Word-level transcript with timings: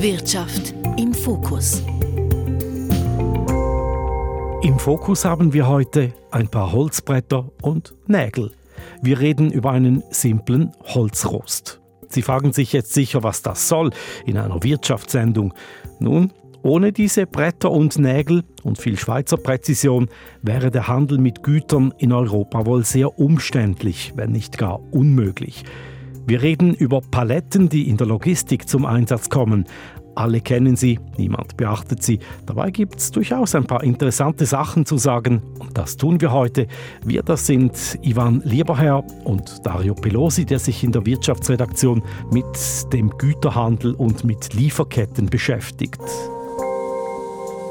Wirtschaft 0.00 0.76
im 0.96 1.12
Fokus. 1.12 1.82
Im 4.62 4.78
Fokus 4.78 5.24
haben 5.24 5.52
wir 5.52 5.66
heute 5.66 6.12
ein 6.30 6.46
paar 6.46 6.70
Holzbretter 6.70 7.50
und 7.62 7.96
Nägel. 8.06 8.52
Wir 9.02 9.18
reden 9.18 9.50
über 9.50 9.72
einen 9.72 10.04
simplen 10.10 10.70
Holzrost. 10.84 11.80
Sie 12.06 12.22
fragen 12.22 12.52
sich 12.52 12.72
jetzt 12.72 12.94
sicher, 12.94 13.24
was 13.24 13.42
das 13.42 13.68
soll 13.68 13.90
in 14.24 14.38
einer 14.38 14.62
Wirtschaftssendung. 14.62 15.52
Nun, 15.98 16.32
ohne 16.62 16.92
diese 16.92 17.26
Bretter 17.26 17.72
und 17.72 17.98
Nägel 17.98 18.44
und 18.62 18.78
viel 18.78 18.96
Schweizer 18.96 19.36
Präzision 19.36 20.08
wäre 20.42 20.70
der 20.70 20.86
Handel 20.86 21.18
mit 21.18 21.42
Gütern 21.42 21.92
in 21.98 22.12
Europa 22.12 22.66
wohl 22.66 22.84
sehr 22.84 23.18
umständlich, 23.18 24.12
wenn 24.14 24.30
nicht 24.30 24.58
gar 24.58 24.80
unmöglich. 24.92 25.64
Wir 26.28 26.42
reden 26.42 26.74
über 26.74 27.00
Paletten, 27.00 27.70
die 27.70 27.88
in 27.88 27.96
der 27.96 28.06
Logistik 28.06 28.68
zum 28.68 28.84
Einsatz 28.84 29.30
kommen. 29.30 29.64
Alle 30.14 30.42
kennen 30.42 30.76
sie, 30.76 31.00
niemand 31.16 31.56
beachtet 31.56 32.02
sie. 32.02 32.18
Dabei 32.44 32.70
gibt 32.70 32.96
es 32.96 33.10
durchaus 33.10 33.54
ein 33.54 33.64
paar 33.64 33.82
interessante 33.82 34.44
Sachen 34.44 34.84
zu 34.84 34.98
sagen 34.98 35.40
und 35.58 35.78
das 35.78 35.96
tun 35.96 36.20
wir 36.20 36.30
heute. 36.30 36.66
Wir, 37.02 37.22
das 37.22 37.46
sind 37.46 37.98
Ivan 38.02 38.42
Lieberherr 38.44 39.04
und 39.24 39.64
Dario 39.64 39.94
Pelosi, 39.94 40.44
der 40.44 40.58
sich 40.58 40.84
in 40.84 40.92
der 40.92 41.06
Wirtschaftsredaktion 41.06 42.02
mit 42.30 42.44
dem 42.92 43.08
Güterhandel 43.16 43.94
und 43.94 44.24
mit 44.24 44.52
Lieferketten 44.52 45.30
beschäftigt. 45.30 46.02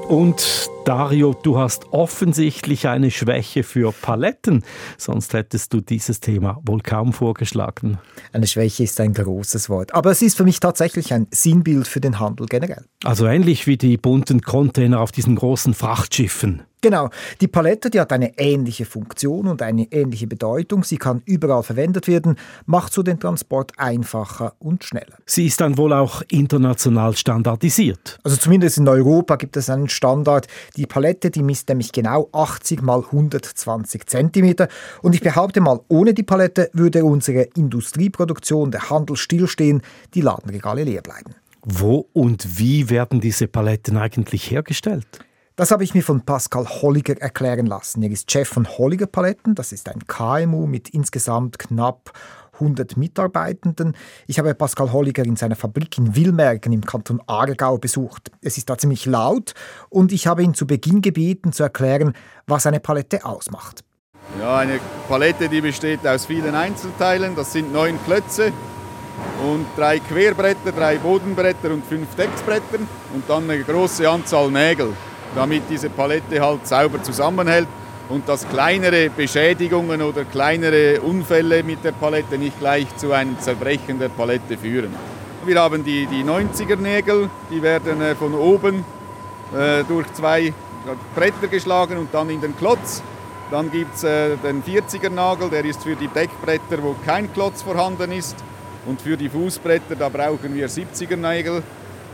Und 0.08 0.72
Dario, 0.88 1.34
du 1.34 1.58
hast 1.58 1.92
offensichtlich 1.92 2.88
eine 2.88 3.12
Schwäche 3.12 3.64
für 3.64 3.92
Paletten, 3.92 4.64
sonst 4.98 5.34
hättest 5.34 5.74
du 5.74 5.82
dieses 5.82 6.22
Thema 6.22 6.62
wohl 6.64 6.80
kaum 6.80 7.12
vorgeschlagen. 7.12 7.98
Eine 8.32 8.48
Schwäche 8.48 8.84
ist 8.84 8.98
ein 9.02 9.14
großes 9.14 9.70
Wort, 9.70 9.94
aber 9.94 10.12
es 10.12 10.22
ist 10.22 10.38
für 10.38 10.46
mich 10.46 10.62
tatsächlich 10.62 11.14
ein 11.14 11.28
Sinnbild 11.30 11.90
für 11.90 12.00
den 12.00 12.22
Handel 12.22 12.46
generell. 12.46 12.86
Also 13.04 13.26
ähnlich 13.26 13.68
wie 13.68 13.76
die 13.76 13.98
bunten 13.98 14.42
Container 14.42 15.02
auf 15.02 15.12
diesen 15.12 15.36
großen 15.36 15.74
Frachtschiffen. 15.74 16.64
Genau, 16.82 17.10
die 17.42 17.48
Palette, 17.48 17.90
die 17.90 18.00
hat 18.00 18.14
eine 18.14 18.38
ähnliche 18.38 18.86
Funktion 18.86 19.48
und 19.48 19.64
eine 19.64 19.92
ähnliche 19.92 20.28
Bedeutung. 20.28 20.84
Sie 20.84 20.98
kann 20.98 21.24
überall 21.26 21.64
verwendet 21.64 22.08
werden, 22.08 22.36
macht 22.68 22.94
so 22.94 23.02
den 23.02 23.20
Transport 23.20 23.72
einfacher 23.78 24.54
und 24.60 24.84
schneller. 24.84 25.18
Sie 25.26 25.48
ist 25.48 25.60
dann 25.60 25.78
wohl 25.80 25.92
auch 25.92 26.22
international 26.30 27.18
standardisiert. 27.18 28.20
Also 28.24 28.38
zumindest 28.38 28.78
in 28.78 28.88
Europa 28.88 29.38
gibt 29.38 29.58
es 29.58 29.72
einen 29.72 29.90
Standard. 29.90 30.48
Die 30.78 30.86
Palette, 30.86 31.32
die 31.32 31.42
misst 31.42 31.68
nämlich 31.70 31.92
genau 31.92 32.30
80 32.32 32.84
mal 32.84 33.04
120 33.04 34.06
cm. 34.06 34.68
Und 35.02 35.16
ich 35.16 35.22
behaupte 35.22 35.60
mal, 35.60 35.82
ohne 35.88 36.14
die 36.14 36.24
Palette 36.24 36.70
würde 36.74 37.04
unsere 37.04 37.42
Industrieproduktion, 37.56 38.70
der 38.70 38.90
Handel 38.90 39.18
stillstehen, 39.18 39.82
die 40.14 40.22
Ladenregale 40.22 40.84
leer 40.84 41.02
bleiben. 41.02 41.34
Wo 41.64 42.08
und 42.14 42.60
wie 42.60 42.90
werden 42.92 43.20
diese 43.20 43.48
Paletten 43.48 43.98
eigentlich 43.98 44.52
hergestellt? 44.52 45.08
Das 45.56 45.72
habe 45.72 45.84
ich 45.84 45.96
mir 45.96 46.04
von 46.04 46.22
Pascal 46.22 46.68
Holliger 46.68 47.20
erklären 47.20 47.66
lassen. 47.66 48.04
Er 48.04 48.12
ist 48.12 48.32
Chef 48.32 48.48
von 48.48 48.68
Holliger 48.78 49.08
Paletten. 49.08 49.56
Das 49.56 49.72
ist 49.72 49.90
ein 49.90 50.06
KMU 50.06 50.68
mit 50.68 50.90
insgesamt 50.90 51.58
knapp 51.58 52.14
100 52.60 52.98
Mitarbeitenden. 52.98 53.96
Ich 54.28 54.40
habe 54.40 54.54
Pascal 54.56 54.92
Holliger 54.92 55.24
in 55.26 55.36
seiner 55.36 55.56
Fabrik 55.56 55.98
in 55.98 56.16
Wilmergen 56.16 56.74
im 56.74 56.86
Kanton 56.86 57.22
Aargau 57.28 57.78
besucht. 57.78 58.32
Es 58.42 58.58
ist 58.58 58.70
da 58.70 58.78
ziemlich 58.78 59.06
laut 59.06 59.54
und 59.90 60.12
ich 60.12 60.28
habe 60.28 60.44
ihn 60.44 60.54
zu 60.54 60.68
Beginn 60.68 61.02
gebeten 61.02 61.52
zu 61.54 61.64
erklären, 61.64 62.14
was 62.46 62.66
eine 62.66 62.80
Palette 62.80 63.26
ausmacht. 63.26 63.84
Ja, 64.40 64.58
eine 64.58 64.80
Palette, 65.08 65.50
die 65.50 65.62
besteht 65.62 66.06
aus 66.06 66.26
vielen 66.26 66.54
Einzelteilen. 66.54 67.36
Das 67.36 67.54
sind 67.54 67.72
neun 67.72 67.98
Klötze 68.06 68.52
und 69.50 69.66
drei 69.76 70.00
Querbretter, 70.00 70.72
drei 70.72 70.98
Bodenbretter 70.98 71.72
und 71.72 71.86
fünf 71.86 72.14
Decksbretter 72.16 72.80
und 73.14 73.24
dann 73.28 73.50
eine 73.50 73.64
große 73.64 74.08
Anzahl 74.10 74.52
Nägel 74.52 74.94
damit 75.36 75.64
diese 75.70 75.90
Palette 75.90 76.42
halt 76.42 76.68
sauber 76.68 77.02
zusammenhält 77.04 77.68
und 78.10 78.28
dass 78.28 78.48
kleinere 78.48 79.10
Beschädigungen 79.10 80.02
oder 80.02 80.24
kleinere 80.26 81.02
Unfälle 81.02 81.64
mit 81.64 81.84
der 81.84 81.92
Palette 81.92 82.38
nicht 82.38 82.60
gleich 82.60 82.88
zu 82.96 83.12
einem 83.12 83.40
Zerbrechen 83.40 84.00
der 84.00 84.10
Palette 84.10 84.58
führen. 84.58 84.94
Wir 85.46 85.62
haben 85.62 85.84
die, 85.84 86.06
die 86.08 86.24
90er 86.24 86.76
Nägel, 86.76 87.30
die 87.50 87.62
werden 87.62 88.02
äh, 88.02 88.16
von 88.16 88.34
oben 88.34 88.84
äh, 89.56 89.84
durch 89.84 90.12
zwei 90.14 90.54
Bretter 91.16 91.48
geschlagen 91.48 91.98
und 91.98 92.14
dann 92.14 92.30
in 92.30 92.42
den 92.42 92.56
Klotz. 92.58 93.02
Dann 93.52 93.72
gibt 93.72 93.96
es 93.96 94.04
äh, 94.04 94.36
den 94.38 94.64
40er 94.64 95.10
Nagel, 95.10 95.50
der 95.50 95.64
ist 95.64 95.84
für 95.84 95.96
die 95.96 96.08
Deckbretter, 96.08 96.82
wo 96.82 96.96
kein 97.06 97.32
Klotz 97.34 97.62
vorhanden 97.62 98.12
ist. 98.12 98.36
Und 98.86 99.02
für 99.02 99.18
die 99.18 99.30
Fußbretter, 99.30 99.96
da 99.96 100.10
brauchen 100.10 100.54
wir 100.54 100.70
70er 100.70 101.18
Nägel, 101.18 101.64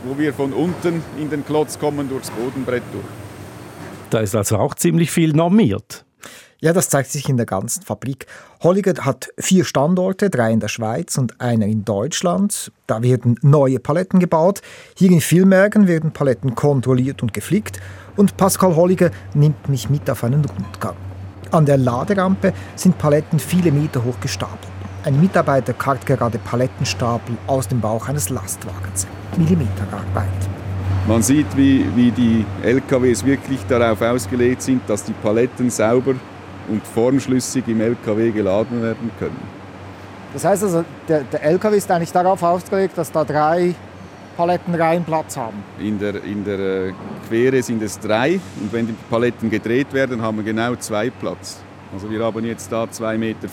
wo 0.04 0.18
wir 0.18 0.32
von 0.32 0.52
unten 0.52 1.02
in 1.18 1.30
den 1.30 1.44
Klotz 1.44 1.78
kommen 1.78 2.08
durchs 2.08 2.30
Bodenbrett 2.30 2.82
durch. 2.92 3.23
Da 4.14 4.20
ist 4.20 4.36
also 4.36 4.58
auch 4.58 4.76
ziemlich 4.76 5.10
viel 5.10 5.32
normiert. 5.32 6.04
Ja, 6.60 6.72
das 6.72 6.88
zeigt 6.88 7.10
sich 7.10 7.28
in 7.28 7.36
der 7.36 7.46
ganzen 7.46 7.82
Fabrik. 7.82 8.26
Holliger 8.62 9.04
hat 9.04 9.30
vier 9.38 9.64
Standorte, 9.64 10.30
drei 10.30 10.52
in 10.52 10.60
der 10.60 10.68
Schweiz 10.68 11.18
und 11.18 11.40
einer 11.40 11.66
in 11.66 11.84
Deutschland. 11.84 12.70
Da 12.86 13.02
werden 13.02 13.40
neue 13.42 13.80
Paletten 13.80 14.20
gebaut. 14.20 14.62
Hier 14.96 15.10
in 15.10 15.20
Villmergen 15.20 15.88
werden 15.88 16.12
Paletten 16.12 16.54
kontrolliert 16.54 17.22
und 17.22 17.34
geflickt. 17.34 17.80
Und 18.14 18.36
Pascal 18.36 18.76
Holliger 18.76 19.10
nimmt 19.34 19.68
mich 19.68 19.90
mit 19.90 20.08
auf 20.08 20.22
einen 20.22 20.44
Rundgang. 20.44 20.94
An 21.50 21.66
der 21.66 21.78
Laderampe 21.78 22.52
sind 22.76 22.96
Paletten 22.96 23.40
viele 23.40 23.72
Meter 23.72 24.04
hoch 24.04 24.20
gestapelt. 24.20 24.70
Ein 25.02 25.20
Mitarbeiter 25.20 25.72
karrt 25.72 26.06
gerade 26.06 26.38
Palettenstapel 26.38 27.36
aus 27.48 27.66
dem 27.66 27.80
Bauch 27.80 28.06
eines 28.06 28.28
Lastwagens. 28.28 29.08
Millimeterarbeit. 29.36 30.53
Man 31.06 31.22
sieht, 31.22 31.54
wie, 31.54 31.84
wie 31.94 32.10
die 32.10 32.46
LKWs 32.62 33.26
wirklich 33.26 33.60
darauf 33.68 34.00
ausgelegt 34.00 34.62
sind, 34.62 34.80
dass 34.88 35.04
die 35.04 35.12
Paletten 35.12 35.68
sauber 35.68 36.14
und 36.68 36.86
formschlüssig 36.86 37.68
im 37.68 37.82
LKW 37.82 38.30
geladen 38.30 38.80
werden 38.80 39.10
können. 39.18 39.36
Das 40.32 40.46
heißt 40.46 40.62
also, 40.62 40.82
der, 41.06 41.24
der 41.24 41.42
LKW 41.42 41.76
ist 41.76 41.90
eigentlich 41.90 42.10
darauf 42.10 42.42
ausgelegt, 42.42 42.96
dass 42.96 43.12
da 43.12 43.22
drei 43.22 43.74
Palettenreihen 44.36 45.04
Platz 45.04 45.36
haben? 45.36 45.62
In 45.78 45.98
der, 45.98 46.24
in 46.24 46.42
der 46.42 46.58
äh, 46.58 46.92
Quere 47.28 47.62
sind 47.62 47.82
es 47.82 48.00
drei 48.00 48.40
und 48.60 48.72
wenn 48.72 48.86
die 48.86 48.94
Paletten 49.10 49.50
gedreht 49.50 49.92
werden, 49.92 50.22
haben 50.22 50.38
wir 50.38 50.44
genau 50.44 50.74
zwei 50.76 51.10
Platz. 51.10 51.58
Also 51.92 52.10
wir 52.10 52.24
haben 52.24 52.44
jetzt 52.44 52.72
da 52.72 52.84
2,40 52.84 53.18
Meter. 53.18 53.48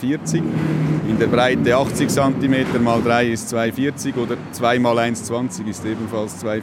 In 1.08 1.20
der 1.20 1.28
Breite 1.28 1.76
80 1.76 2.10
cm 2.10 2.84
mal 2.84 3.02
3 3.04 3.28
ist 3.28 3.54
2,40 3.54 4.16
oder 4.16 4.38
2 4.54 4.80
mal 4.80 4.98
1,20 4.98 5.68
ist 5.68 5.86
ebenfalls 5.86 6.44
2,40. 6.44 6.62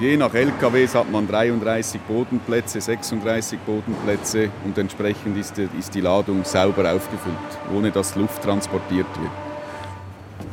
Und 0.00 0.06
je 0.06 0.16
nach 0.16 0.32
LKWs 0.32 0.94
hat 0.94 1.10
man 1.10 1.28
33 1.28 2.00
Bodenplätze, 2.00 2.80
36 2.80 3.58
Bodenplätze 3.66 4.48
und 4.64 4.78
entsprechend 4.78 5.36
ist 5.36 5.58
die, 5.58 5.68
ist 5.78 5.94
die 5.94 6.00
Ladung 6.00 6.42
sauber 6.42 6.90
aufgefüllt, 6.90 7.36
ohne 7.76 7.90
dass 7.90 8.16
Luft 8.16 8.42
transportiert 8.42 9.06
wird. 9.20 9.30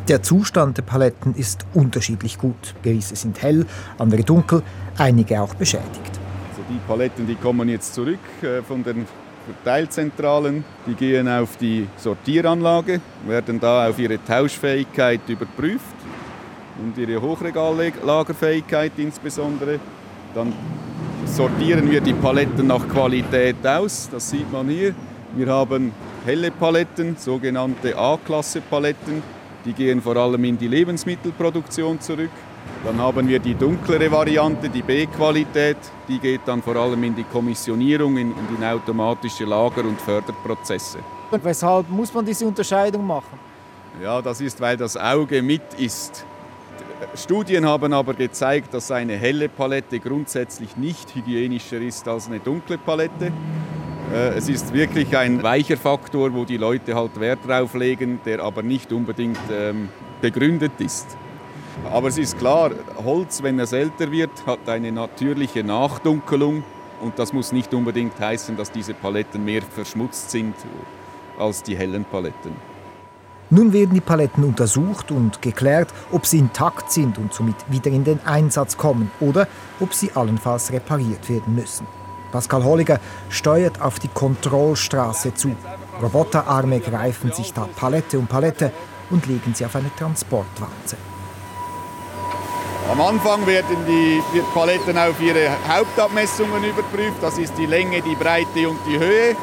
Der 0.09 0.21
Zustand 0.21 0.77
der 0.77 0.81
Paletten 0.81 1.33
ist 1.33 1.65
unterschiedlich 1.73 2.37
gut. 2.37 2.75
Gewisse 2.83 3.15
sind 3.15 3.41
hell, 3.41 3.65
andere 3.97 4.21
dunkel, 4.21 4.63
einige 4.97 5.41
auch 5.41 5.55
beschädigt. 5.55 5.87
Also 6.49 6.63
die 6.69 6.79
Paletten, 6.85 7.25
die 7.25 7.35
kommen 7.35 7.69
jetzt 7.69 7.93
zurück 7.93 8.19
äh, 8.41 8.61
von 8.63 8.83
den 8.83 9.05
Verteilzentralen. 9.45 10.65
Die 10.85 10.93
gehen 10.93 11.29
auf 11.29 11.55
die 11.55 11.87
Sortieranlage, 11.95 12.99
werden 13.25 13.61
da 13.61 13.87
auf 13.87 13.97
ihre 13.97 14.21
Tauschfähigkeit 14.25 15.21
überprüft 15.29 15.96
und 16.83 16.97
ihre 16.97 17.21
Hochregallagerfähigkeit 17.21 18.93
insbesondere. 18.97 19.79
Dann 20.33 20.53
sortieren 21.25 21.89
wir 21.89 22.01
die 22.01 22.13
Paletten 22.13 22.67
nach 22.67 22.87
Qualität 22.87 23.65
aus, 23.65 24.09
das 24.11 24.29
sieht 24.29 24.51
man 24.51 24.69
hier. 24.69 24.93
Wir 25.35 25.47
haben 25.47 25.91
helle 26.25 26.51
Paletten, 26.51 27.15
sogenannte 27.17 27.97
A-Klasse-Paletten, 27.97 29.21
die 29.65 29.73
gehen 29.73 30.01
vor 30.01 30.15
allem 30.15 30.43
in 30.43 30.57
die 30.57 30.67
Lebensmittelproduktion 30.67 31.99
zurück. 31.99 32.31
Dann 32.83 32.99
haben 32.99 33.27
wir 33.27 33.39
die 33.39 33.55
dunklere 33.55 34.11
Variante, 34.11 34.69
die 34.69 34.81
B-Qualität, 34.81 35.77
die 36.07 36.19
geht 36.19 36.41
dann 36.45 36.61
vor 36.61 36.75
allem 36.75 37.03
in 37.03 37.15
die 37.15 37.23
Kommissionierung, 37.23 38.17
in, 38.17 38.31
in 38.31 38.63
automatische 38.63 39.45
Lager- 39.45 39.83
und 39.83 39.99
Förderprozesse. 39.99 40.99
Und 41.31 41.43
weshalb 41.43 41.89
muss 41.89 42.13
man 42.13 42.25
diese 42.25 42.45
Unterscheidung 42.45 43.05
machen? 43.05 43.39
Ja, 44.01 44.21
das 44.21 44.41
ist, 44.41 44.61
weil 44.61 44.77
das 44.77 44.95
Auge 44.95 45.41
mit 45.41 45.73
ist. 45.77 46.25
Studien 47.15 47.65
haben 47.65 47.93
aber 47.93 48.13
gezeigt, 48.13 48.73
dass 48.73 48.91
eine 48.91 49.13
helle 49.13 49.49
Palette 49.49 49.99
grundsätzlich 49.99 50.77
nicht 50.77 51.13
hygienischer 51.13 51.79
ist 51.79 52.07
als 52.07 52.27
eine 52.27 52.39
dunkle 52.39 52.77
Palette. 52.77 53.31
Äh, 54.13 54.29
es 54.37 54.49
ist 54.49 54.73
wirklich 54.73 55.15
ein 55.15 55.43
weicher 55.43 55.77
Faktor, 55.77 56.33
wo 56.33 56.45
die 56.45 56.57
Leute 56.57 56.95
halt 56.95 57.19
Wert 57.19 57.39
drauf 57.45 57.73
legen, 57.75 58.19
der 58.25 58.41
aber 58.41 58.63
nicht 58.63 58.91
unbedingt 58.91 59.39
ähm, 59.51 59.89
begründet 60.21 60.73
ist. 60.79 61.17
Aber 61.91 62.07
es 62.07 62.17
ist 62.17 62.39
klar, 62.39 62.71
Holz, 63.03 63.43
wenn 63.43 63.59
es 63.59 63.73
älter 63.73 64.11
wird, 64.11 64.31
hat 64.45 64.67
eine 64.67 64.91
natürliche 64.91 65.63
Nachdunkelung 65.63 66.63
und 67.01 67.19
das 67.19 67.31
muss 67.31 67.51
nicht 67.51 67.73
unbedingt 67.73 68.19
heißen, 68.19 68.57
dass 68.57 68.71
diese 68.71 68.95
Paletten 68.95 69.45
mehr 69.45 69.61
verschmutzt 69.61 70.31
sind 70.31 70.55
als 71.37 71.61
die 71.61 71.77
hellen 71.77 72.05
Paletten. 72.05 72.76
Nun 73.49 73.71
werden 73.71 73.93
die 73.93 74.01
Paletten 74.01 74.43
untersucht 74.43 75.09
und 75.09 75.41
geklärt, 75.41 75.93
ob 76.11 76.25
sie 76.25 76.39
intakt 76.39 76.91
sind 76.91 77.17
und 77.17 77.33
somit 77.33 77.55
wieder 77.69 77.89
in 77.89 78.03
den 78.03 78.19
Einsatz 78.25 78.75
kommen 78.75 79.09
oder 79.21 79.47
ob 79.79 79.93
sie 79.93 80.11
allenfalls 80.13 80.71
repariert 80.73 81.29
werden 81.29 81.55
müssen. 81.55 81.87
Pascal 82.31 82.65
Holliger 82.65 82.99
steuert 83.29 83.81
auf 83.81 83.99
die 83.99 84.09
Kontrollstraße 84.09 85.33
zu. 85.33 85.55
Roboterarme 86.01 86.81
greifen 86.81 87.31
sich 87.31 87.53
da 87.53 87.69
Palette 87.73 88.19
um 88.19 88.27
Palette 88.27 88.73
und 89.09 89.25
legen 89.27 89.53
sie 89.53 89.65
auf 89.65 89.75
eine 89.77 89.95
Transportwanze. 89.95 90.97
Am 92.91 93.01
Anfang 93.01 93.45
werden 93.45 93.77
die 93.87 94.21
Paletten 94.53 94.97
auf 94.97 95.21
ihre 95.21 95.49
Hauptabmessungen 95.67 96.63
überprüft. 96.63 97.17
Das 97.21 97.37
ist 97.37 97.57
die 97.57 97.65
Länge, 97.65 98.01
die 98.01 98.15
Breite 98.15 98.69
und 98.69 98.79
die 98.87 98.97
Höhe. 98.99 99.35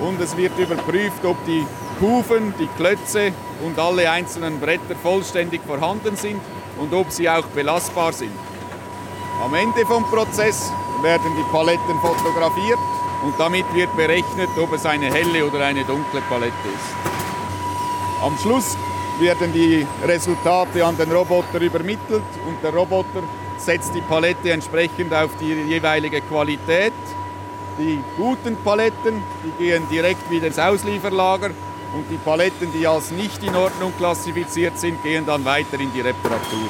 Und 0.00 0.20
es 0.20 0.36
wird 0.36 0.56
überprüft, 0.58 1.24
ob 1.24 1.36
die 1.44 1.66
Kufen, 1.98 2.54
die 2.58 2.68
Klötze 2.76 3.32
und 3.64 3.78
alle 3.78 4.10
einzelnen 4.10 4.60
Bretter 4.60 4.94
vollständig 5.02 5.60
vorhanden 5.66 6.16
sind 6.16 6.40
und 6.78 6.94
ob 6.94 7.10
sie 7.10 7.28
auch 7.28 7.46
belastbar 7.46 8.12
sind. 8.12 8.32
Am 9.44 9.54
Ende 9.54 9.84
vom 9.86 10.04
Prozess 10.04 10.72
werden 11.02 11.32
die 11.36 11.52
Paletten 11.52 11.98
fotografiert 12.00 12.78
und 13.24 13.34
damit 13.38 13.64
wird 13.74 13.94
berechnet, 13.96 14.48
ob 14.60 14.72
es 14.72 14.86
eine 14.86 15.12
helle 15.12 15.44
oder 15.44 15.64
eine 15.64 15.84
dunkle 15.84 16.20
Palette 16.28 16.52
ist. 16.52 17.18
Am 18.22 18.36
Schluss 18.38 18.76
werden 19.20 19.52
die 19.52 19.86
Resultate 20.06 20.84
an 20.84 20.96
den 20.96 21.10
Roboter 21.10 21.60
übermittelt 21.60 22.22
und 22.46 22.62
der 22.62 22.72
Roboter 22.72 23.22
setzt 23.56 23.94
die 23.94 24.00
Palette 24.00 24.52
entsprechend 24.52 25.12
auf 25.12 25.30
die 25.40 25.52
jeweilige 25.52 26.20
Qualität. 26.22 26.92
Die 27.78 28.00
guten 28.16 28.56
Paletten 28.64 29.22
die 29.44 29.64
gehen 29.64 29.84
direkt 29.88 30.28
wieder 30.28 30.48
ins 30.48 30.58
Auslieferlager 30.58 31.50
und 31.94 32.04
die 32.10 32.16
Paletten, 32.16 32.68
die 32.72 32.86
als 32.86 33.12
nicht 33.12 33.42
in 33.44 33.54
Ordnung 33.54 33.92
klassifiziert 33.96 34.76
sind, 34.78 35.00
gehen 35.04 35.24
dann 35.24 35.44
weiter 35.44 35.78
in 35.78 35.92
die 35.92 36.00
Reparatur. 36.00 36.68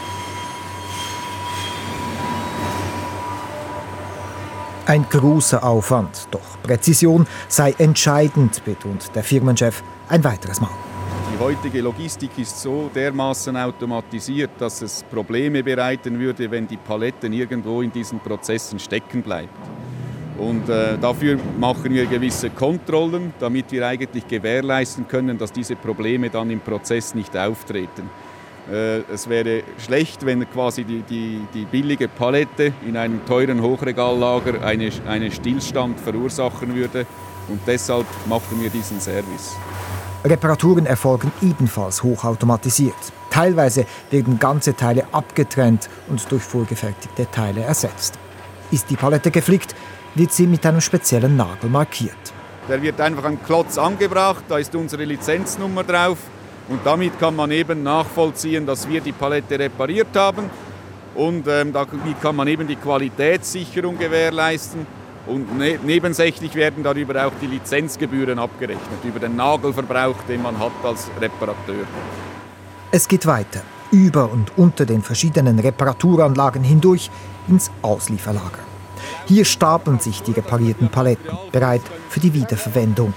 Ein 4.85 5.07
großer 5.09 5.65
Aufwand, 5.65 6.29
doch 6.31 6.63
Präzision 6.63 7.27
sei 7.49 7.75
entscheidend, 7.79 8.63
betont 8.65 9.11
der 9.15 9.23
Firmenchef 9.23 9.83
ein 10.09 10.23
weiteres 10.25 10.61
Mal. 10.61 10.71
Die 11.35 11.39
heutige 11.39 11.81
Logistik 11.81 12.39
ist 12.39 12.61
so 12.61 12.91
dermaßen 12.95 13.57
automatisiert, 13.57 14.51
dass 14.59 14.83
es 14.83 15.05
Probleme 15.05 15.63
bereiten 15.63 16.19
würde, 16.19 16.51
wenn 16.51 16.67
die 16.67 16.79
Paletten 16.79 17.33
irgendwo 17.33 17.81
in 17.81 17.93
diesen 17.93 18.19
Prozessen 18.21 18.79
stecken 18.79 19.23
bleibt. 19.23 19.53
Und 20.39 20.69
äh, 20.69 20.97
dafür 20.99 21.39
machen 21.59 21.93
wir 21.93 22.07
gewisse 22.07 22.51
Kontrollen, 22.51 23.33
damit 23.41 23.73
wir 23.73 23.87
eigentlich 23.87 24.27
gewährleisten 24.27 25.09
können, 25.09 25.37
dass 25.37 25.53
diese 25.53 25.75
Probleme 25.75 26.31
dann 26.31 26.51
im 26.51 26.61
Prozess 26.61 27.15
nicht 27.15 27.37
auftreten. 27.37 28.09
Äh, 28.71 28.99
es 29.13 29.29
wäre 29.29 29.63
schlecht, 29.85 30.25
wenn 30.25 30.49
quasi 30.51 30.85
die, 30.85 31.03
die, 31.03 31.41
die, 31.53 31.65
billige 31.65 32.07
Palette 32.07 32.73
in 32.87 32.97
einem 32.97 33.25
teuren 33.27 33.63
Hochregallager 33.63 34.63
einen 34.63 34.93
eine 35.07 35.31
Stillstand 35.33 35.99
verursachen 35.99 36.75
würde. 36.75 37.07
Und 37.49 37.61
deshalb 37.67 38.07
machen 38.29 38.61
wir 38.61 38.69
diesen 38.69 39.01
Service. 39.01 39.57
Reparaturen 40.25 40.85
erfolgen 40.85 41.33
ebenfalls 41.41 42.03
hochautomatisiert. 42.03 42.95
Teilweise 43.31 43.87
werden 44.11 44.39
ganze 44.39 44.75
Teile 44.75 45.05
abgetrennt 45.13 45.89
und 46.09 46.31
durch 46.31 46.43
vorgefertigte 46.43 47.31
Teile 47.31 47.63
ersetzt. 47.63 48.19
Ist 48.71 48.91
die 48.91 48.97
Palette 48.97 49.31
geflickt, 49.31 49.75
wird 50.15 50.33
sie 50.33 50.47
mit 50.47 50.65
einem 50.67 50.81
speziellen 50.81 51.37
Nagel 51.37 51.71
markiert. 51.71 52.17
Der 52.69 52.83
wird 52.83 53.01
einfach 53.01 53.25
am 53.25 53.43
Klotz 53.43 53.79
angebracht, 53.79 54.45
da 54.49 54.59
ist 54.59 54.75
unsere 54.75 55.05
Lizenznummer 55.05 55.85
drauf 55.85 56.19
und 56.69 56.81
damit 56.85 57.19
kann 57.19 57.35
man 57.35 57.51
eben 57.51 57.83
nachvollziehen, 57.83 58.67
dass 58.67 58.89
wir 58.89 59.01
die 59.01 59.13
Palette 59.13 59.59
repariert 59.59 60.15
haben 60.15 60.51
und 61.15 61.47
ähm, 61.49 61.73
damit 61.73 62.21
kann 62.21 62.37
man 62.37 62.47
eben 62.47 62.67
die 62.67 62.77
Qualitätssicherung 62.77 63.99
gewährleisten 63.99 64.87
und 65.27 65.59
ne 65.59 65.79
nebensächlich 65.85 66.55
werden 66.55 66.83
darüber 66.83 67.27
auch 67.27 67.33
die 67.41 67.47
Lizenzgebühren 67.47 68.39
abgerechnet, 68.39 69.05
über 69.05 69.19
den 69.19 69.37
Nagelverbrauch, 69.37 70.17
den 70.29 70.43
man 70.43 70.59
hat 70.59 70.73
als 70.83 71.11
Reparateur. 71.21 71.85
Es 72.91 73.07
geht 73.09 73.27
weiter, 73.27 73.61
über 73.91 74.31
und 74.31 74.57
unter 74.57 74.87
den 74.87 75.03
verschiedenen 75.03 75.59
Reparaturanlagen 75.59 76.63
hindurch 76.63 77.11
ins 77.49 77.71
Auslieferlager. 77.83 78.68
Hier 79.27 79.45
stapeln 79.45 79.99
sich 79.99 80.23
die 80.23 80.33
reparierten 80.33 80.89
Paletten, 80.89 81.37
bereit 81.53 81.83
für 82.09 82.21
die 82.21 82.35
Wiederverwendung. 82.35 83.15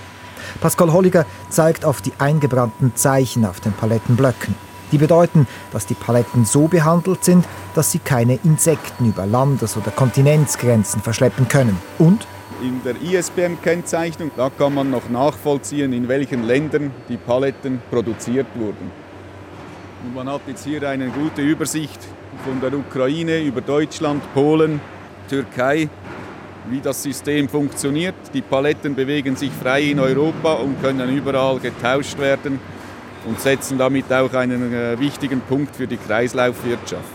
Pascal 0.59 0.91
Holliger 0.91 1.25
zeigt 1.49 1.85
auf 1.85 2.01
die 2.01 2.13
eingebrannten 2.17 2.95
Zeichen 2.95 3.45
auf 3.45 3.59
den 3.59 3.73
Palettenblöcken. 3.73 4.55
Die 4.91 4.97
bedeuten, 4.97 5.47
dass 5.71 5.85
die 5.85 5.93
Paletten 5.93 6.43
so 6.43 6.67
behandelt 6.67 7.23
sind, 7.23 7.45
dass 7.75 7.91
sie 7.91 7.99
keine 7.99 8.39
Insekten 8.43 9.07
über 9.07 9.25
Landes- 9.25 9.77
oder 9.77 9.91
Kontinenzgrenzen 9.91 11.01
verschleppen 11.01 11.47
können. 11.47 11.77
Und 11.97 12.27
in 12.61 12.81
der 12.83 13.01
ISBN-Kennzeichnung, 13.01 14.31
da 14.35 14.51
kann 14.55 14.75
man 14.75 14.91
noch 14.91 15.09
nachvollziehen, 15.09 15.93
in 15.93 16.07
welchen 16.07 16.43
Ländern 16.43 16.91
die 17.09 17.17
Paletten 17.17 17.81
produziert 17.89 18.47
wurden. 18.55 18.91
Und 20.03 20.15
man 20.15 20.29
hat 20.29 20.41
jetzt 20.47 20.65
hier 20.65 20.87
eine 20.87 21.09
gute 21.09 21.41
Übersicht 21.41 21.99
von 22.43 22.59
der 22.59 22.77
Ukraine 22.77 23.39
über 23.41 23.61
Deutschland, 23.61 24.21
Polen, 24.33 24.81
Türkei, 25.31 25.87
wie 26.69 26.81
das 26.81 27.01
System 27.01 27.47
funktioniert. 27.47 28.15
Die 28.33 28.41
Paletten 28.41 28.95
bewegen 28.95 29.37
sich 29.37 29.51
frei 29.51 29.83
in 29.83 29.99
Europa 30.01 30.55
und 30.55 30.81
können 30.81 31.09
überall 31.15 31.57
getauscht 31.59 32.19
werden 32.19 32.59
und 33.25 33.39
setzen 33.39 33.77
damit 33.77 34.11
auch 34.11 34.33
einen 34.33 34.73
äh, 34.73 34.99
wichtigen 34.99 35.39
Punkt 35.39 35.77
für 35.77 35.87
die 35.87 35.95
Kreislaufwirtschaft. 35.95 37.07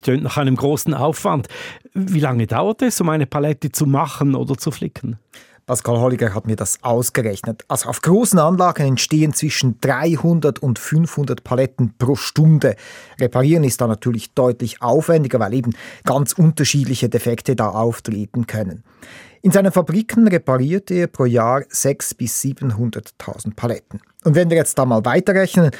Tönt 0.00 0.22
nach 0.22 0.36
einem 0.36 0.54
großen 0.54 0.94
Aufwand. 0.94 1.48
Wie 1.92 2.20
lange 2.20 2.46
dauert 2.46 2.82
es, 2.82 3.00
um 3.00 3.08
eine 3.08 3.26
Palette 3.26 3.72
zu 3.72 3.86
machen 3.86 4.36
oder 4.36 4.56
zu 4.56 4.70
flicken? 4.70 5.18
Pascal 5.66 5.98
Holliger 5.98 6.32
hat 6.32 6.46
mir 6.46 6.54
das 6.54 6.78
ausgerechnet. 6.82 7.64
Also 7.66 7.88
auf 7.88 8.00
großen 8.00 8.38
Anlagen 8.38 8.86
entstehen 8.86 9.32
zwischen 9.32 9.80
300 9.80 10.60
und 10.60 10.78
500 10.78 11.42
Paletten 11.42 11.92
pro 11.98 12.14
Stunde. 12.14 12.76
Reparieren 13.20 13.64
ist 13.64 13.80
da 13.80 13.88
natürlich 13.88 14.32
deutlich 14.32 14.80
aufwendiger, 14.80 15.40
weil 15.40 15.54
eben 15.54 15.74
ganz 16.04 16.34
unterschiedliche 16.34 17.08
Defekte 17.08 17.56
da 17.56 17.70
auftreten 17.70 18.46
können. 18.46 18.84
In 19.42 19.50
seinen 19.50 19.72
Fabriken 19.72 20.28
repariert 20.28 20.92
er 20.92 21.08
pro 21.08 21.24
Jahr 21.24 21.62
600.000 21.62 22.16
bis 22.16 22.40
700.000 22.42 23.56
Paletten. 23.56 24.00
Und 24.22 24.36
wenn 24.36 24.50
wir 24.50 24.56
jetzt 24.56 24.78
da 24.78 24.84
mal 24.84 25.04
weiterrechnen, 25.04 25.72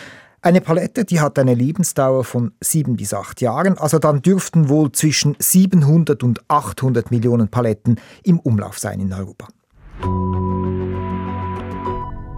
eine 0.42 0.60
Palette, 0.60 1.04
die 1.04 1.20
hat 1.20 1.38
eine 1.38 1.54
Lebensdauer 1.54 2.24
von 2.24 2.52
sieben 2.60 2.96
bis 2.96 3.14
acht 3.14 3.40
Jahren, 3.40 3.78
also 3.78 4.00
dann 4.00 4.20
dürften 4.20 4.68
wohl 4.68 4.90
zwischen 4.90 5.36
700 5.38 6.24
und 6.24 6.40
800 6.48 7.12
Millionen 7.12 7.48
Paletten 7.48 8.00
im 8.24 8.40
Umlauf 8.40 8.80
sein 8.80 8.98
in 8.98 9.12
Europa. 9.12 9.46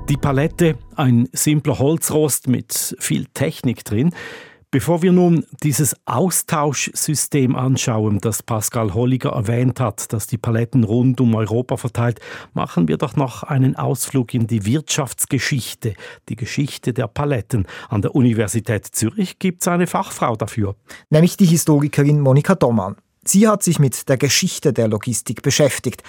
Die 0.08 0.16
Palette, 0.16 0.78
ein 0.96 1.28
simpler 1.32 1.78
Holzrost 1.78 2.48
mit 2.48 2.96
viel 2.98 3.26
Technik 3.34 3.84
drin. 3.84 4.14
Bevor 4.70 5.00
wir 5.00 5.12
nun 5.12 5.46
dieses 5.62 5.96
Austauschsystem 6.04 7.56
anschauen, 7.56 8.18
das 8.18 8.42
Pascal 8.42 8.92
Holliger 8.92 9.30
erwähnt 9.30 9.80
hat, 9.80 10.12
das 10.12 10.26
die 10.26 10.36
Paletten 10.36 10.84
rund 10.84 11.22
um 11.22 11.34
Europa 11.34 11.78
verteilt, 11.78 12.20
machen 12.52 12.86
wir 12.86 12.98
doch 12.98 13.16
noch 13.16 13.42
einen 13.42 13.76
Ausflug 13.76 14.34
in 14.34 14.46
die 14.46 14.66
Wirtschaftsgeschichte, 14.66 15.94
die 16.28 16.36
Geschichte 16.36 16.92
der 16.92 17.06
Paletten. 17.06 17.66
An 17.88 18.02
der 18.02 18.14
Universität 18.14 18.84
Zürich 18.84 19.38
gibt 19.38 19.62
es 19.62 19.68
eine 19.68 19.86
Fachfrau 19.86 20.36
dafür. 20.36 20.74
Nämlich 21.08 21.38
die 21.38 21.46
Historikerin 21.46 22.20
Monika 22.20 22.54
Dommann. 22.54 22.96
Sie 23.24 23.48
hat 23.48 23.62
sich 23.62 23.78
mit 23.78 24.06
der 24.10 24.18
Geschichte 24.18 24.74
der 24.74 24.88
Logistik 24.88 25.40
beschäftigt. 25.40 26.02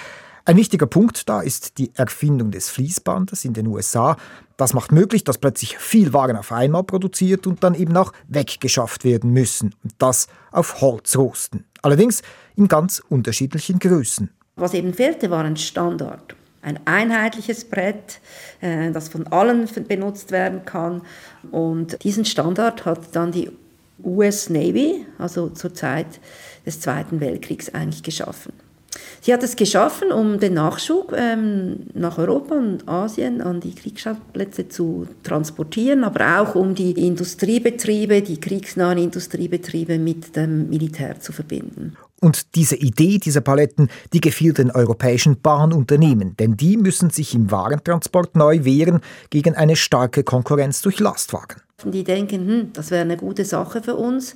Ein 0.45 0.57
wichtiger 0.57 0.87
Punkt 0.87 1.29
da 1.29 1.41
ist 1.41 1.77
die 1.77 1.91
Erfindung 1.95 2.51
des 2.51 2.69
Fließbandes 2.69 3.45
in 3.45 3.53
den 3.53 3.67
USA. 3.67 4.17
Das 4.57 4.73
macht 4.73 4.91
möglich, 4.91 5.23
dass 5.23 5.37
plötzlich 5.37 5.77
viel 5.77 6.13
Waren 6.13 6.35
auf 6.35 6.51
einmal 6.51 6.83
produziert 6.83 7.47
und 7.47 7.63
dann 7.63 7.75
eben 7.75 7.95
auch 7.95 8.11
weggeschafft 8.27 9.03
werden 9.03 9.31
müssen. 9.31 9.75
Und 9.83 9.93
das 9.99 10.27
auf 10.51 10.81
Holzrosten. 10.81 11.65
Allerdings 11.81 12.21
in 12.55 12.67
ganz 12.67 13.01
unterschiedlichen 13.09 13.79
Größen. 13.79 14.29
Was 14.55 14.73
eben 14.73 14.93
fehlte, 14.93 15.29
war 15.29 15.43
ein 15.43 15.57
Standard. 15.57 16.35
Ein 16.61 16.79
einheitliches 16.85 17.63
Brett, 17.63 18.19
äh, 18.59 18.91
das 18.91 19.07
von 19.07 19.27
allen 19.27 19.65
benutzt 19.87 20.31
werden 20.31 20.65
kann. 20.65 21.03
Und 21.51 22.03
diesen 22.03 22.25
Standard 22.25 22.83
hat 22.85 23.15
dann 23.15 23.31
die 23.31 23.49
US 24.03 24.49
Navy, 24.49 25.05
also 25.17 25.49
zur 25.49 25.73
Zeit 25.73 26.19
des 26.65 26.81
Zweiten 26.81 27.21
Weltkriegs, 27.21 27.73
eigentlich 27.73 28.03
geschaffen. 28.03 28.51
Sie 29.21 29.33
hat 29.33 29.43
es 29.43 29.55
geschaffen, 29.55 30.11
um 30.11 30.39
den 30.39 30.53
Nachschub 30.53 31.13
ähm, 31.15 31.87
nach 31.93 32.17
Europa 32.17 32.55
und 32.55 32.87
Asien 32.87 33.41
an 33.41 33.59
die 33.59 33.75
Kriegsschauplätze 33.75 34.69
zu 34.69 35.07
transportieren, 35.23 36.03
aber 36.03 36.41
auch 36.41 36.55
um 36.55 36.75
die 36.75 36.91
Industriebetriebe, 36.91 38.21
die 38.21 38.39
kriegsnahen 38.39 38.97
Industriebetriebe 38.97 39.99
mit 39.99 40.35
dem 40.35 40.69
Militär 40.69 41.19
zu 41.19 41.31
verbinden. 41.31 41.97
Und 42.21 42.55
diese 42.55 42.75
Idee 42.75 43.17
dieser 43.17 43.41
Paletten, 43.41 43.89
die 44.13 44.21
gefiel 44.21 44.53
den 44.53 44.71
europäischen 44.71 45.41
Bahnunternehmen, 45.41 46.35
denn 46.37 46.57
die 46.57 46.77
müssen 46.77 47.09
sich 47.09 47.33
im 47.33 47.51
Warentransport 47.51 48.35
neu 48.35 48.63
wehren 48.65 49.01
gegen 49.29 49.55
eine 49.55 49.75
starke 49.75 50.23
Konkurrenz 50.23 50.81
durch 50.81 50.99
Lastwagen. 50.99 51.61
Die 51.85 52.03
denken, 52.03 52.47
hm, 52.47 52.73
das 52.73 52.91
wäre 52.91 53.01
eine 53.01 53.15
gute 53.15 53.45
Sache 53.45 53.81
für 53.81 53.95
uns. 53.95 54.35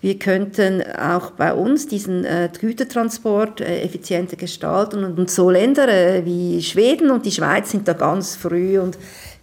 Wir 0.00 0.16
könnten 0.16 0.82
auch 0.96 1.32
bei 1.32 1.52
uns 1.52 1.88
diesen 1.88 2.24
äh, 2.24 2.48
Gütertransport 2.56 3.60
äh, 3.60 3.82
effizienter 3.82 4.36
gestalten. 4.36 5.02
Und 5.02 5.28
so 5.28 5.50
Länder 5.50 5.88
äh, 5.88 6.24
wie 6.24 6.62
Schweden 6.62 7.10
und 7.10 7.26
die 7.26 7.32
Schweiz 7.32 7.72
sind 7.72 7.88
da 7.88 7.94
ganz 7.94 8.36
früh 8.36 8.78
und 8.78 8.96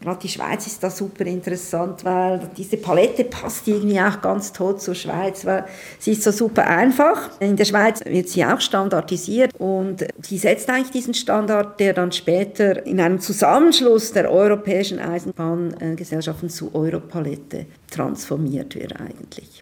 Gerade 0.05 0.19
die 0.19 0.29
Schweiz 0.29 0.67
ist 0.67 0.83
da 0.83 0.91
super 0.91 1.25
interessant, 1.25 2.05
weil 2.05 2.51
diese 2.55 2.77
Palette 2.77 3.23
passt 3.23 3.67
irgendwie 3.67 3.99
auch 3.99 4.21
ganz 4.21 4.53
toll 4.53 4.77
zur 4.77 4.93
Schweiz, 4.93 5.43
weil 5.45 5.65
sie 5.97 6.11
ist 6.11 6.21
so 6.21 6.29
super 6.29 6.67
einfach. 6.67 7.31
In 7.39 7.55
der 7.55 7.65
Schweiz 7.65 8.05
wird 8.05 8.29
sie 8.29 8.45
auch 8.45 8.61
standardisiert 8.61 9.55
und 9.57 10.05
sie 10.21 10.37
setzt 10.37 10.69
eigentlich 10.69 10.91
diesen 10.91 11.15
Standard, 11.15 11.79
der 11.79 11.93
dann 11.93 12.11
später 12.11 12.85
in 12.85 12.99
einem 12.99 13.19
Zusammenschluss 13.19 14.13
der 14.13 14.31
europäischen 14.31 14.99
Eisenbahngesellschaften 14.99 16.51
zu 16.51 16.75
Europalette 16.75 17.65
transformiert 17.89 18.75
wird 18.75 18.99
eigentlich 19.01 19.61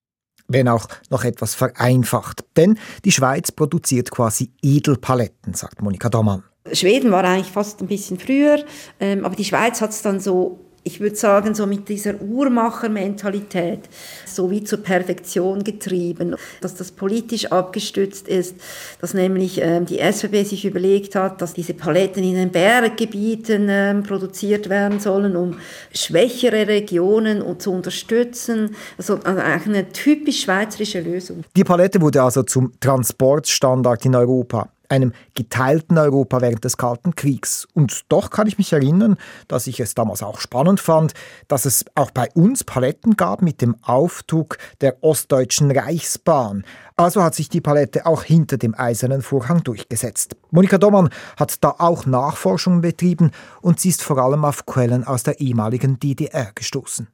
wenn 0.50 0.68
auch 0.68 0.88
noch 1.10 1.24
etwas 1.24 1.56
vereinfacht. 1.56 2.44
Denn 2.58 2.78
die 3.06 3.12
Schweiz 3.12 3.52
produziert 3.52 4.12
quasi 4.12 4.52
Edelpaletten, 4.62 5.56
sagt 5.56 5.82
Monika 5.82 6.10
Dommann. 6.10 6.44
Schweden 6.72 7.12
war 7.12 7.24
eigentlich 7.26 7.52
fast 7.52 7.82
ein 7.82 7.88
bisschen 7.88 8.18
früher, 8.18 8.64
ähm, 9.00 9.26
aber 9.26 9.36
die 9.36 9.44
Schweiz 9.44 9.82
hat 9.82 9.90
es 9.90 10.02
dann 10.02 10.22
so, 10.22 10.60
ich 10.86 11.02
würde 11.02 11.16
sagen, 11.16 11.56
so 11.56 11.66
mit 11.66 11.90
dieser 11.90 12.22
Uhrmachermentalität 12.22 13.90
so 14.26 14.50
wie 14.50 14.64
zur 14.64 14.82
Perfektion 14.82 15.64
getrieben, 15.66 16.36
dass 16.62 16.76
das 16.76 16.92
politisch 16.92 17.52
abgestützt 17.52 18.30
ist, 18.30 18.56
dass 19.02 19.14
nämlich 19.14 19.60
ähm, 19.62 19.86
die 19.86 20.00
SVP 20.00 20.44
sich 20.44 20.64
überlegt 20.64 21.16
hat, 21.16 21.42
dass 21.42 21.54
diese 21.54 21.74
Paletten 21.74 22.24
in 22.24 22.36
den 22.36 22.52
Berggebieten 22.52 23.68
ähm, 23.70 24.04
produziert 24.04 24.70
werden 24.70 25.02
sollen, 25.02 25.36
um 25.36 25.58
schwächere 25.94 26.68
Regionen 26.68 27.60
zu 27.60 27.72
unterstützen. 27.72 28.76
Also, 28.98 29.20
also 29.24 29.42
eine 29.42 29.90
typisch 29.92 30.44
schweizerische 30.44 31.02
Lösung. 31.02 31.44
Die 31.58 31.64
Palette 31.66 32.00
wurde 32.00 32.24
also 32.24 32.44
zum 32.44 32.72
Transportstandard 32.80 34.06
in 34.06 34.16
Europa 34.16 34.73
einem 34.94 35.14
geteilten 35.34 35.98
Europa 35.98 36.40
während 36.42 36.64
des 36.64 36.78
Kalten 36.78 37.16
Kriegs. 37.16 37.68
Und 37.74 38.02
doch 38.10 38.30
kann 38.30 38.48
ich 38.48 38.58
mich 38.58 38.72
erinnern, 38.74 39.18
dass 39.48 39.68
ich 39.68 39.80
es 39.80 39.96
damals 39.96 40.22
auch 40.22 40.40
spannend 40.40 40.80
fand, 40.80 41.14
dass 41.48 41.66
es 41.66 41.86
auch 41.96 42.12
bei 42.12 42.30
uns 42.36 42.64
Paletten 42.64 43.18
gab 43.18 43.42
mit 43.42 43.62
dem 43.62 43.76
Aufzug 43.82 44.58
der 44.82 45.04
Ostdeutschen 45.04 45.72
Reichsbahn. 45.72 46.64
Also 46.96 47.24
hat 47.24 47.34
sich 47.34 47.50
die 47.50 47.62
Palette 47.62 48.06
auch 48.06 48.24
hinter 48.24 48.58
dem 48.58 48.76
eisernen 48.76 49.24
Vorhang 49.24 49.64
durchgesetzt. 49.64 50.36
Monika 50.52 50.78
Dommann 50.78 51.10
hat 51.38 51.64
da 51.64 51.76
auch 51.80 52.06
Nachforschungen 52.06 52.82
betrieben 52.82 53.32
und 53.62 53.80
sie 53.80 53.90
ist 53.90 54.04
vor 54.04 54.20
allem 54.20 54.46
auf 54.46 54.68
Quellen 54.68 55.04
aus 55.04 55.24
der 55.24 55.40
ehemaligen 55.40 56.00
DDR 56.00 56.52
gestoßen. 56.54 57.08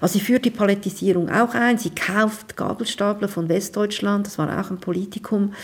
Also 0.00 0.18
sie 0.18 0.24
führt 0.24 0.44
die 0.44 0.50
Palettisierung 0.50 1.28
auch 1.30 1.54
ein, 1.54 1.78
sie 1.78 1.90
kauft 1.90 2.56
Gabelstapler 2.56 3.28
von 3.28 3.48
Westdeutschland, 3.48 4.26
das 4.26 4.38
war 4.38 4.60
auch 4.60 4.70
ein 4.70 4.78
Politikum, 4.78 5.54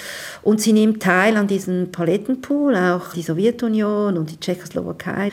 und 0.42 0.60
sie 0.60 0.72
nimmt 0.72 1.02
teil 1.02 1.36
an 1.36 1.46
diesem 1.46 1.92
Palettenpool, 1.92 2.76
auch 2.76 3.12
die 3.14 3.22
Sowjetunion 3.22 4.16
und 4.16 4.30
die 4.30 4.40
Tschechoslowakei. 4.40 5.32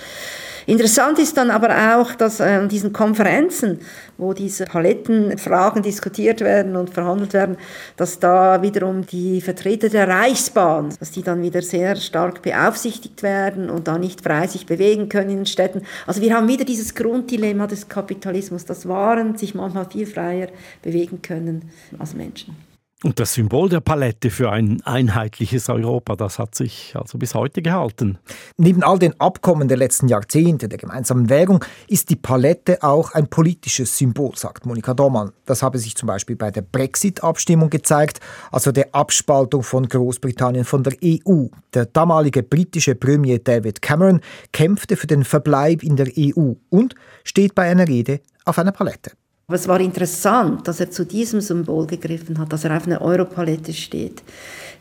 Interessant 0.65 1.19
ist 1.19 1.37
dann 1.37 1.49
aber 1.49 1.97
auch, 1.97 2.13
dass 2.15 2.39
an 2.41 2.65
äh, 2.65 2.67
diesen 2.67 2.93
Konferenzen, 2.93 3.79
wo 4.17 4.33
diese 4.33 4.65
Palettenfragen 4.65 5.81
diskutiert 5.81 6.41
werden 6.41 6.75
und 6.75 6.91
verhandelt 6.91 7.33
werden, 7.33 7.57
dass 7.97 8.19
da 8.19 8.61
wiederum 8.61 9.05
die 9.05 9.41
Vertreter 9.41 9.89
der 9.89 10.07
Reichsbahn, 10.07 10.89
dass 10.99 11.11
die 11.11 11.23
dann 11.23 11.41
wieder 11.41 11.61
sehr 11.61 11.95
stark 11.95 12.41
beaufsichtigt 12.41 13.23
werden 13.23 13.69
und 13.69 13.87
da 13.87 13.97
nicht 13.97 14.21
frei 14.21 14.47
sich 14.47 14.65
bewegen 14.65 15.09
können 15.09 15.31
in 15.31 15.37
den 15.37 15.45
Städten. 15.45 15.81
Also 16.05 16.21
wir 16.21 16.35
haben 16.35 16.47
wieder 16.47 16.65
dieses 16.65 16.93
Grunddilemma 16.93 17.67
des 17.67 17.87
Kapitalismus, 17.87 18.65
dass 18.65 18.87
Waren 18.87 19.37
sich 19.37 19.55
manchmal 19.55 19.89
viel 19.89 20.05
freier 20.05 20.47
bewegen 20.81 21.21
können 21.21 21.71
als 21.97 22.13
Menschen. 22.13 22.70
Und 23.03 23.19
das 23.19 23.33
Symbol 23.33 23.67
der 23.67 23.79
Palette 23.79 24.29
für 24.29 24.51
ein 24.51 24.79
einheitliches 24.83 25.69
Europa, 25.69 26.15
das 26.15 26.37
hat 26.37 26.53
sich 26.53 26.93
also 26.95 27.17
bis 27.17 27.33
heute 27.33 27.63
gehalten. 27.63 28.19
Neben 28.57 28.83
all 28.83 28.99
den 28.99 29.19
Abkommen 29.19 29.67
der 29.67 29.77
letzten 29.77 30.07
Jahrzehnte 30.07 30.69
der 30.69 30.77
gemeinsamen 30.77 31.27
Währung 31.27 31.65
ist 31.87 32.11
die 32.11 32.15
Palette 32.15 32.83
auch 32.83 33.13
ein 33.13 33.27
politisches 33.27 33.97
Symbol, 33.97 34.35
sagt 34.35 34.67
Monika 34.67 34.93
Dommann. 34.93 35.31
Das 35.47 35.63
habe 35.63 35.79
sich 35.79 35.95
zum 35.95 36.05
Beispiel 36.05 36.35
bei 36.35 36.51
der 36.51 36.61
Brexit-Abstimmung 36.61 37.71
gezeigt, 37.71 38.19
also 38.51 38.71
der 38.71 38.93
Abspaltung 38.93 39.63
von 39.63 39.87
Großbritannien 39.89 40.63
von 40.63 40.83
der 40.83 40.93
EU. 41.03 41.47
Der 41.73 41.87
damalige 41.87 42.43
britische 42.43 42.93
Premier 42.93 43.39
David 43.39 43.81
Cameron 43.81 44.21
kämpfte 44.51 44.95
für 44.95 45.07
den 45.07 45.23
Verbleib 45.23 45.81
in 45.81 45.95
der 45.95 46.09
EU 46.15 46.53
und 46.69 46.93
steht 47.23 47.55
bei 47.55 47.63
einer 47.63 47.87
Rede 47.87 48.21
auf 48.45 48.59
einer 48.59 48.71
Palette. 48.71 49.13
Aber 49.51 49.57
es 49.57 49.67
war 49.67 49.81
interessant, 49.81 50.65
dass 50.65 50.79
er 50.79 50.91
zu 50.91 51.05
diesem 51.05 51.41
Symbol 51.41 51.85
gegriffen 51.85 52.39
hat, 52.39 52.53
dass 52.53 52.63
er 52.63 52.77
auf 52.77 52.87
einer 52.87 53.01
Europalette 53.01 53.73
steht, 53.73 54.23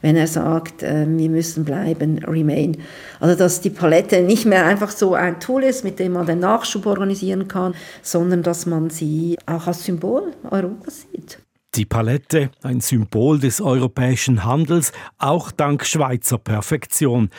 wenn 0.00 0.14
er 0.14 0.28
sagt, 0.28 0.84
äh, 0.84 1.06
wir 1.08 1.28
müssen 1.28 1.64
bleiben, 1.64 2.18
remain. 2.18 2.76
Also 3.18 3.34
dass 3.34 3.60
die 3.60 3.70
Palette 3.70 4.22
nicht 4.22 4.46
mehr 4.46 4.64
einfach 4.64 4.90
so 4.90 5.14
ein 5.14 5.40
Tool 5.40 5.64
ist, 5.64 5.82
mit 5.82 5.98
dem 5.98 6.12
man 6.12 6.26
den 6.26 6.38
Nachschub 6.38 6.86
organisieren 6.86 7.48
kann, 7.48 7.74
sondern 8.02 8.44
dass 8.44 8.64
man 8.64 8.90
sie 8.90 9.36
auch 9.44 9.66
als 9.66 9.84
Symbol 9.84 10.34
Europas 10.48 11.04
sieht. 11.10 11.40
Die 11.74 11.84
Palette, 11.84 12.50
ein 12.62 12.80
Symbol 12.80 13.40
des 13.40 13.60
europäischen 13.60 14.44
Handels, 14.44 14.92
auch 15.18 15.50
dank 15.50 15.84
Schweizer 15.84 16.38
Perfektion. 16.38 17.30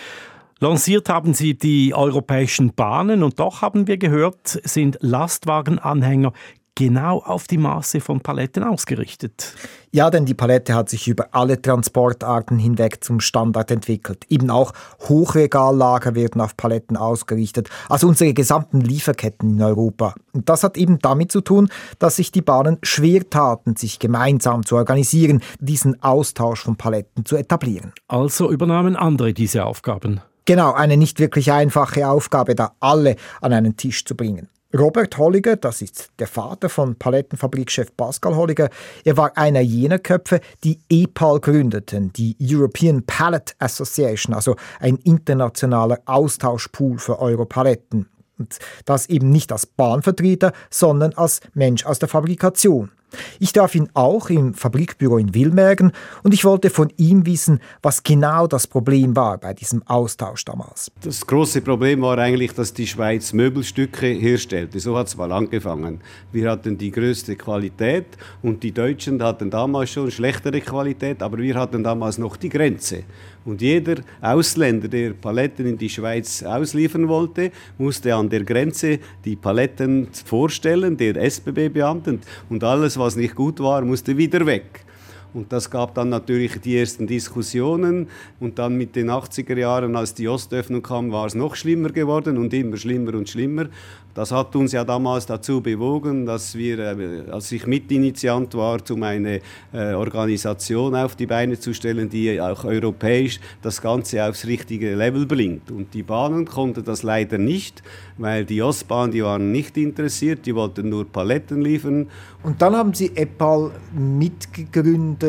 Lanciert 0.59 1.09
haben 1.09 1.33
sie 1.33 1.57
die 1.57 1.95
europäischen 1.95 2.73
Bahnen 2.73 3.23
und 3.23 3.39
doch 3.39 3.61
haben 3.61 3.87
wir 3.87 3.97
gehört, 3.97 4.59
sind 4.63 4.97
Lastwagenanhänger 4.99 6.33
genau 6.75 7.19
auf 7.19 7.47
die 7.47 7.57
Maße 7.57 8.01
von 8.01 8.21
Paletten 8.21 8.63
ausgerichtet. 8.63 9.55
Ja, 9.91 10.09
denn 10.09 10.25
die 10.25 10.33
Palette 10.33 10.73
hat 10.73 10.89
sich 10.89 11.07
über 11.07 11.27
alle 11.31 11.61
Transportarten 11.61 12.57
hinweg 12.57 13.03
zum 13.03 13.19
Standard 13.19 13.69
entwickelt. 13.71 14.25
Eben 14.29 14.49
auch 14.49 14.71
Hochregallager 15.09 16.15
werden 16.15 16.39
auf 16.39 16.55
Paletten 16.55 16.95
ausgerichtet, 16.95 17.69
also 17.89 18.07
unsere 18.07 18.33
gesamten 18.33 18.79
Lieferketten 18.79 19.51
in 19.57 19.61
Europa. 19.61 20.15
Und 20.31 20.47
das 20.47 20.63
hat 20.63 20.77
eben 20.77 20.99
damit 20.99 21.31
zu 21.31 21.41
tun, 21.41 21.69
dass 21.99 22.15
sich 22.15 22.31
die 22.31 22.41
Bahnen 22.41 22.77
schwer 22.83 23.29
taten, 23.29 23.75
sich 23.75 23.99
gemeinsam 23.99 24.65
zu 24.65 24.77
organisieren, 24.77 25.41
diesen 25.59 26.01
Austausch 26.01 26.63
von 26.63 26.77
Paletten 26.77 27.25
zu 27.25 27.35
etablieren. 27.35 27.91
Also 28.07 28.49
übernahmen 28.49 28.95
andere 28.95 29.33
diese 29.33 29.65
Aufgaben. 29.65 30.21
Genau, 30.45 30.73
eine 30.73 30.97
nicht 30.97 31.19
wirklich 31.19 31.51
einfache 31.51 32.07
Aufgabe, 32.07 32.55
da 32.55 32.73
alle 32.79 33.15
an 33.41 33.53
einen 33.53 33.77
Tisch 33.77 34.05
zu 34.05 34.15
bringen. 34.15 34.47
Robert 34.77 35.17
Holliger, 35.17 35.57
das 35.57 35.81
ist 35.81 36.11
der 36.19 36.27
Vater 36.27 36.69
von 36.69 36.95
Palettenfabrikchef 36.95 37.95
Pascal 37.97 38.35
Holliger, 38.35 38.69
er 39.03 39.17
war 39.17 39.37
einer 39.37 39.59
jener 39.59 39.99
Köpfe, 39.99 40.39
die 40.63 40.79
EPAL 40.89 41.41
gründeten, 41.41 42.13
die 42.13 42.37
European 42.41 43.03
Pallet 43.03 43.55
Association, 43.59 44.33
also 44.33 44.55
ein 44.79 44.95
internationaler 44.97 45.99
Austauschpool 46.05 46.99
für 46.99 47.19
Europaletten. 47.19 48.07
Und 48.37 48.57
das 48.85 49.07
eben 49.07 49.29
nicht 49.29 49.51
als 49.51 49.65
Bahnvertreter, 49.65 50.53
sondern 50.69 51.13
als 51.13 51.41
Mensch 51.53 51.85
aus 51.85 51.99
der 51.99 52.09
Fabrikation. 52.09 52.91
Ich 53.39 53.53
darf 53.53 53.75
ihn 53.75 53.89
auch 53.93 54.29
im 54.29 54.53
Fabrikbüro 54.53 55.17
in 55.17 55.33
Wilmergen 55.33 55.91
und 56.23 56.33
ich 56.33 56.45
wollte 56.45 56.69
von 56.69 56.91
ihm 56.97 57.25
wissen, 57.25 57.59
was 57.81 58.03
genau 58.03 58.47
das 58.47 58.67
Problem 58.67 59.15
war 59.15 59.37
bei 59.37 59.53
diesem 59.53 59.81
Austausch 59.87 60.45
damals. 60.45 60.91
Das 61.01 61.25
große 61.25 61.61
Problem 61.61 62.01
war 62.01 62.17
eigentlich, 62.17 62.53
dass 62.53 62.73
die 62.73 62.87
Schweiz 62.87 63.33
Möbelstücke 63.33 64.07
herstellte. 64.07 64.79
So 64.79 64.97
hat 64.97 65.07
es 65.07 65.17
mal 65.17 65.31
angefangen. 65.31 66.01
Wir 66.31 66.49
hatten 66.49 66.77
die 66.77 66.91
größte 66.91 67.35
Qualität 67.35 68.05
und 68.41 68.63
die 68.63 68.71
Deutschen 68.71 69.21
hatten 69.21 69.49
damals 69.49 69.91
schon 69.91 70.11
schlechtere 70.11 70.61
Qualität, 70.61 71.21
aber 71.21 71.37
wir 71.37 71.55
hatten 71.55 71.83
damals 71.83 72.17
noch 72.17 72.37
die 72.37 72.49
Grenze. 72.49 73.03
Und 73.43 73.61
jeder 73.61 73.95
Ausländer, 74.21 74.87
der 74.87 75.13
Paletten 75.13 75.65
in 75.65 75.77
die 75.77 75.89
Schweiz 75.89 76.43
ausliefern 76.43 77.07
wollte, 77.07 77.51
musste 77.79 78.13
an 78.13 78.29
der 78.29 78.43
Grenze 78.43 78.99
die 79.25 79.35
Paletten 79.35 80.09
vorstellen, 80.25 80.95
der 80.95 81.15
SBB-Beamten. 81.15 82.21
Und 82.49 82.63
alles, 82.63 82.99
was 83.01 83.15
nicht 83.15 83.35
gut 83.35 83.59
war, 83.59 83.81
musste 83.81 84.15
wieder 84.17 84.45
weg. 84.45 84.85
Und 85.33 85.51
das 85.51 85.69
gab 85.69 85.95
dann 85.95 86.09
natürlich 86.09 86.59
die 86.59 86.77
ersten 86.77 87.07
Diskussionen. 87.07 88.07
Und 88.39 88.59
dann 88.59 88.77
mit 88.77 88.95
den 88.95 89.09
80er 89.09 89.57
Jahren, 89.57 89.95
als 89.95 90.13
die 90.13 90.27
Ostöffnung 90.27 90.81
kam, 90.81 91.11
war 91.11 91.25
es 91.25 91.35
noch 91.35 91.55
schlimmer 91.55 91.89
geworden 91.89 92.37
und 92.37 92.53
immer 92.53 92.77
schlimmer 92.77 93.13
und 93.15 93.29
schlimmer. 93.29 93.67
Das 94.13 94.31
hat 94.31 94.53
uns 94.57 94.73
ja 94.73 94.83
damals 94.83 95.25
dazu 95.25 95.61
bewogen, 95.61 96.25
dass 96.25 96.55
wir, 96.55 96.79
äh, 96.79 97.31
als 97.31 97.51
ich 97.53 97.65
Mitinitiant 97.65 98.53
war, 98.55 98.79
um 98.89 99.03
eine 99.03 99.39
äh, 99.71 99.93
Organisation 99.93 100.95
auf 100.95 101.15
die 101.15 101.27
Beine 101.27 101.57
zu 101.57 101.73
stellen, 101.73 102.09
die 102.09 102.41
auch 102.41 102.65
europäisch 102.65 103.39
das 103.61 103.81
Ganze 103.81 104.25
aufs 104.25 104.45
richtige 104.45 104.95
Level 104.95 105.25
bringt. 105.25 105.71
Und 105.71 105.93
die 105.93 106.03
Bahnen 106.03 106.45
konnten 106.45 106.83
das 106.83 107.03
leider 107.03 107.37
nicht, 107.37 107.83
weil 108.17 108.43
die 108.43 108.61
Ostbahn, 108.61 109.11
die 109.11 109.23
waren 109.23 109.51
nicht 109.51 109.77
interessiert, 109.77 110.45
die 110.45 110.55
wollten 110.55 110.89
nur 110.89 111.05
Paletten 111.05 111.61
liefern. 111.61 112.07
Und 112.43 112.61
dann 112.61 112.75
haben 112.75 112.93
Sie 112.93 113.15
EPAL 113.15 113.71
mitgegründet. 113.93 115.20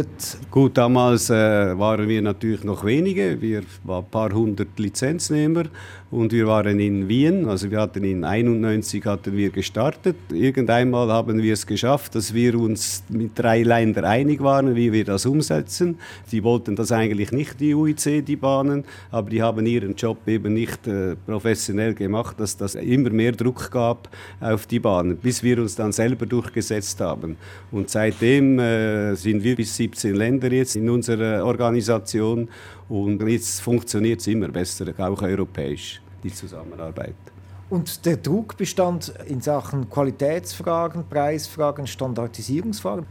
Gut, 0.51 0.79
damals 0.79 1.29
äh, 1.29 1.79
waren 1.79 2.09
wir 2.09 2.23
natürlich 2.23 2.65
noch 2.65 2.85
wenige, 2.85 3.41
wir 3.43 3.63
waren 3.85 4.05
ein 4.05 4.11
paar 4.11 4.33
hundert 4.33 4.79
Lizenznehmer 4.79 5.65
und 6.11 6.33
wir 6.33 6.47
waren 6.47 6.79
in 6.79 7.09
Wien, 7.09 7.49
also 7.49 7.71
wir 7.71 7.81
hatten 7.81 8.05
in 8.05 8.23
91 8.23 9.05
hatten 9.07 9.35
wir 9.35 9.49
gestartet. 9.51 10.17
Irgendeinmal 10.31 11.11
haben 11.11 11.43
wir 11.43 11.55
es 11.55 11.67
geschafft, 11.67 12.15
dass 12.15 12.35
wir 12.35 12.59
uns 12.59 13.03
mit 13.09 13.31
drei 13.35 13.63
Ländern 13.63 14.05
einig 14.05 14.43
waren, 14.43 14.77
wie 14.77 14.93
wir 14.93 15.05
das 15.05 15.25
umsetzen. 15.25 15.99
Die 16.31 16.45
wollten 16.45 16.77
das 16.77 16.93
eigentlich 16.93 17.33
nicht, 17.33 17.61
die 17.61 17.75
UIC, 17.75 18.25
die 18.25 18.37
Bahnen, 18.37 18.85
aber 19.11 19.31
die 19.31 19.43
haben 19.43 19.65
ihren 19.65 19.95
Job 19.95 20.19
eben 20.27 20.53
nicht 20.53 20.87
äh, 20.87 21.17
professionell 21.27 21.95
gemacht, 21.95 22.39
dass 22.39 22.59
das 22.59 22.75
immer 22.75 23.11
mehr 23.11 23.33
Druck 23.33 23.71
gab 23.71 24.11
auf 24.41 24.67
die 24.67 24.81
Bahnen, 24.81 25.17
bis 25.17 25.43
wir 25.43 25.59
uns 25.59 25.77
dann 25.77 25.93
selber 25.93 26.27
durchgesetzt 26.27 27.01
haben. 27.01 27.37
Und 27.71 27.89
seitdem 27.89 28.59
äh, 28.59 29.15
sind 29.15 29.43
wir 29.43 29.57
bis 29.57 29.75
17 29.83 30.15
Länder 30.15 30.53
jetzt 30.53 30.77
in 30.77 30.89
unserer 30.89 31.45
Organisation 31.45 32.49
und 32.89 33.21
jetzt 33.27 33.61
funktioniert 33.61 34.21
es 34.21 34.27
immer 34.29 34.49
besser, 34.49 34.87
auch 34.99 35.23
europäisch 35.23 36.01
die 36.23 36.33
Zusammenarbeit. 36.33 37.15
Und 37.69 38.05
der 38.05 38.19
Druck 38.19 38.57
bestand 38.57 39.13
in 39.27 39.41
Sachen 39.41 39.89
Qualitätsfragen, 39.89 41.05
Preisfragen, 41.09 41.87
Standardisierungsfragen? 41.87 43.07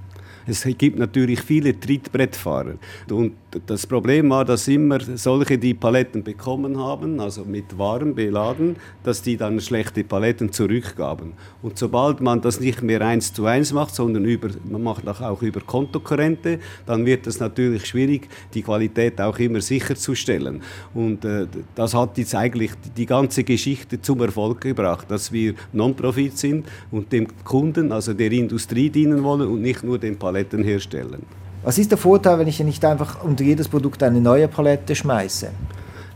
Es 0.48 0.64
gibt 0.78 0.98
natürlich 0.98 1.42
viele 1.42 1.78
Trittbrettfahrer. 1.78 2.76
Und 3.10 3.34
das 3.66 3.86
Problem 3.86 4.30
war, 4.30 4.46
dass 4.46 4.68
immer 4.68 5.00
solche, 5.16 5.58
die 5.58 5.74
Paletten 5.74 6.24
bekommen 6.24 6.80
haben, 6.80 7.20
also 7.20 7.44
mit 7.44 7.78
Waren 7.78 8.16
beladen, 8.16 8.78
dass 9.04 9.22
die 9.22 9.36
dann 9.36 9.60
schlechte 9.60 10.04
Paletten 10.04 10.52
zurückgaben. 10.52 11.34
Und 11.62 11.78
sobald 11.78 12.22
man 12.22 12.42
das 12.42 12.60
nicht 12.60 12.82
mehr 12.82 13.02
eins 13.02 13.34
zu 13.34 13.46
eins 13.46 13.74
macht, 13.74 13.94
sondern 13.94 14.26
über, 14.26 14.50
man 14.70 14.84
macht 14.84 15.08
auch 15.08 15.42
über 15.42 15.60
Kontokorrente, 15.60 16.60
dann 16.86 17.06
wird 17.06 17.28
es 17.28 17.40
natürlich 17.40 17.86
schwierig, 17.86 18.30
die 18.54 18.62
Qualität 18.62 19.20
auch 19.20 19.38
immer 19.40 19.62
sicherzustellen. 19.62 20.62
Und 20.94 21.26
äh, 21.26 21.48
das 21.76 21.94
hat 21.94 22.18
jetzt 22.18 22.36
eigentlich 22.36 22.72
die 22.96 23.06
ganze 23.06 23.44
Geschichte 23.44 24.02
zum 24.02 24.22
Erfolg 24.22 24.62
gebracht, 24.62 25.12
dass 25.12 25.32
wir 25.32 25.56
Non-Profit 25.74 26.38
sind 26.38 26.68
und 26.90 27.12
dem 27.12 27.28
Kunden, 27.44 27.92
also 27.92 28.14
der 28.14 28.32
Industrie 28.32 28.90
dienen 28.90 29.24
wollen 29.24 29.50
und 29.50 29.62
nicht 29.62 29.84
nur 29.84 30.00
den 30.00 30.18
Paletten 30.18 30.64
herstellen. 30.64 31.26
Was 31.64 31.78
ist 31.78 31.92
der 31.92 32.00
Vorteil, 32.00 32.40
wenn 32.40 32.48
ich 32.48 32.60
nicht 32.60 32.84
einfach 32.84 33.24
unter 33.24 33.44
jedes 33.44 33.68
Produkt 33.68 34.02
eine 34.02 34.20
neue 34.20 34.48
Palette 34.48 34.96
schmeiße? 34.96 35.50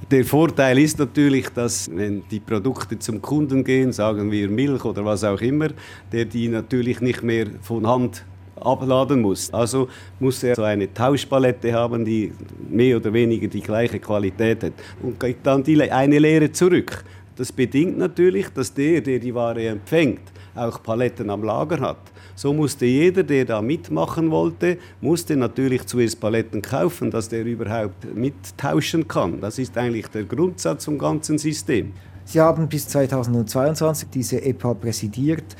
Der 0.09 0.25
Vorteil 0.25 0.79
ist 0.79 0.97
natürlich, 0.97 1.49
dass 1.49 1.87
wenn 1.95 2.23
die 2.31 2.39
Produkte 2.39 2.97
zum 2.97 3.21
Kunden 3.21 3.63
gehen, 3.63 3.93
sagen 3.93 4.31
wir 4.31 4.49
Milch 4.49 4.83
oder 4.83 5.05
was 5.05 5.23
auch 5.23 5.39
immer, 5.41 5.67
der 6.11 6.25
die 6.25 6.47
natürlich 6.47 6.99
nicht 6.99 7.21
mehr 7.21 7.45
von 7.61 7.85
Hand 7.87 8.25
abladen 8.59 9.21
muss. 9.21 9.53
Also 9.53 9.87
muss 10.19 10.41
er 10.41 10.55
so 10.55 10.63
eine 10.63 10.91
Tauschpalette 10.91 11.73
haben, 11.73 12.05
die 12.05 12.31
mehr 12.67 12.97
oder 12.97 13.13
weniger 13.13 13.47
die 13.47 13.61
gleiche 13.61 13.99
Qualität 13.99 14.63
hat 14.63 14.73
und 15.03 15.19
kriegt 15.19 15.45
dann 15.45 15.63
die, 15.63 15.79
eine 15.91 16.17
Leere 16.17 16.51
zurück. 16.51 17.03
Das 17.35 17.51
bedingt 17.51 17.99
natürlich, 17.99 18.49
dass 18.49 18.73
der, 18.73 19.01
der 19.01 19.19
die 19.19 19.35
Ware 19.35 19.67
empfängt, 19.67 20.21
auch 20.55 20.81
Paletten 20.81 21.29
am 21.29 21.43
Lager 21.43 21.79
hat. 21.79 21.97
So 22.35 22.53
musste 22.53 22.85
jeder, 22.85 23.23
der 23.23 23.45
da 23.45 23.61
mitmachen 23.61 24.31
wollte, 24.31 24.77
musste 25.01 25.35
natürlich 25.35 25.85
zuerst 25.85 26.19
Paletten 26.19 26.61
kaufen, 26.61 27.11
dass 27.11 27.29
der 27.29 27.45
überhaupt 27.45 28.15
mittauschen 28.15 29.07
kann. 29.07 29.39
Das 29.41 29.59
ist 29.59 29.77
eigentlich 29.77 30.07
der 30.07 30.23
Grundsatz 30.23 30.85
vom 30.85 30.97
ganzen 30.97 31.37
System. 31.37 31.93
Sie 32.25 32.41
haben 32.41 32.67
bis 32.67 32.87
2022 32.87 34.09
diese 34.09 34.41
EPA 34.41 34.73
präsidiert. 34.73 35.55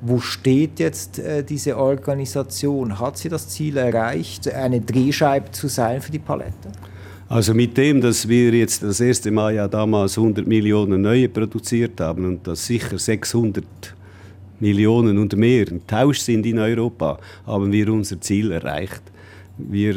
Wo 0.00 0.18
steht 0.20 0.78
jetzt 0.80 1.18
äh, 1.18 1.42
diese 1.42 1.76
Organisation? 1.76 2.98
Hat 2.98 3.18
sie 3.18 3.28
das 3.28 3.48
Ziel 3.48 3.76
erreicht, 3.76 4.52
eine 4.52 4.80
Drehscheibe 4.80 5.50
zu 5.52 5.68
sein 5.68 6.00
für 6.00 6.12
die 6.12 6.18
Palette? 6.18 6.70
Also 7.28 7.52
mit 7.52 7.76
dem, 7.76 8.00
dass 8.00 8.26
wir 8.26 8.52
jetzt 8.54 8.82
das 8.82 9.00
erste 9.00 9.30
Mal 9.30 9.54
ja 9.54 9.68
damals 9.68 10.16
100 10.16 10.46
Millionen 10.46 11.02
neue 11.02 11.28
produziert 11.28 12.00
haben 12.00 12.24
und 12.24 12.46
das 12.46 12.66
sicher 12.66 12.98
600 12.98 13.64
Millionen 14.60 15.18
und 15.18 15.36
mehr 15.36 15.66
Tausch 15.86 16.20
sind 16.20 16.46
in 16.46 16.58
Europa, 16.58 17.18
haben 17.46 17.72
wir 17.72 17.92
unser 17.92 18.20
Ziel 18.20 18.52
erreicht. 18.52 19.02
Wir 19.58 19.94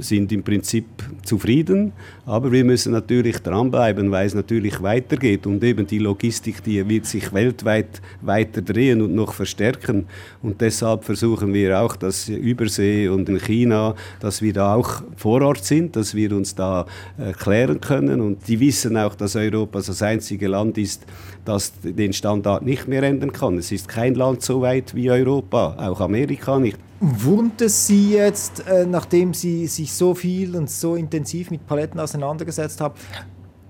sind 0.00 0.32
im 0.32 0.42
Prinzip 0.42 0.86
zufrieden, 1.22 1.92
aber 2.26 2.50
wir 2.50 2.64
müssen 2.64 2.92
natürlich 2.92 3.38
dranbleiben, 3.38 4.10
weil 4.10 4.26
es 4.26 4.34
natürlich 4.34 4.82
weitergeht 4.82 5.46
und 5.46 5.62
eben 5.62 5.86
die 5.86 6.00
Logistik, 6.00 6.64
die 6.64 6.86
wird 6.88 7.06
sich 7.06 7.32
weltweit 7.32 8.02
weiter 8.22 8.60
drehen 8.60 9.00
und 9.00 9.14
noch 9.14 9.32
verstärken 9.32 10.06
und 10.42 10.60
deshalb 10.60 11.04
versuchen 11.04 11.54
wir 11.54 11.80
auch, 11.80 11.94
dass 11.94 12.28
Übersee 12.28 13.08
und 13.08 13.28
in 13.28 13.38
China, 13.38 13.94
dass 14.18 14.42
wir 14.42 14.52
da 14.52 14.74
auch 14.74 15.02
vor 15.16 15.42
Ort 15.42 15.64
sind, 15.64 15.94
dass 15.94 16.14
wir 16.14 16.32
uns 16.32 16.56
da 16.56 16.84
erklären 17.16 17.80
können 17.80 18.20
und 18.20 18.48
die 18.48 18.58
wissen 18.58 18.96
auch, 18.96 19.14
dass 19.14 19.36
Europa 19.36 19.78
das 19.78 20.02
einzige 20.02 20.48
Land 20.48 20.76
ist, 20.76 21.06
das 21.44 21.72
den 21.82 22.12
Standard 22.12 22.64
nicht 22.64 22.88
mehr 22.88 23.04
ändern 23.04 23.32
kann. 23.32 23.58
Es 23.58 23.70
ist 23.70 23.86
kein 23.86 24.14
Land 24.14 24.42
so 24.42 24.60
weit 24.60 24.94
wie 24.94 25.10
Europa, 25.10 25.76
auch 25.78 26.00
Amerika 26.00 26.58
nicht. 26.58 26.78
Wurmt 27.00 27.60
es 27.60 27.86
Sie 27.86 28.12
jetzt, 28.12 28.66
äh, 28.66 28.86
nachdem 28.86 29.34
Sie 29.34 29.66
sich 29.66 29.92
so 29.92 30.14
viel 30.14 30.56
und 30.56 30.70
so 30.70 30.94
intensiv 30.96 31.50
mit 31.50 31.66
Paletten 31.66 32.00
auseinandergesetzt 32.00 32.80
haben, 32.80 32.94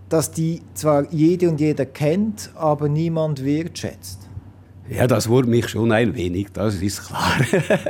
dass 0.08 0.30
die 0.30 0.60
zwar 0.74 1.10
jede 1.12 1.48
und 1.48 1.60
jeder 1.60 1.86
kennt, 1.86 2.50
aber 2.54 2.88
niemand 2.88 3.44
wertschätzt? 3.44 4.28
Ja, 4.88 5.06
das 5.06 5.30
wurmt 5.30 5.48
mich 5.48 5.68
schon 5.68 5.90
ein 5.92 6.14
wenig, 6.14 6.48
das 6.52 6.74
ist 6.74 7.06
klar. 7.06 7.32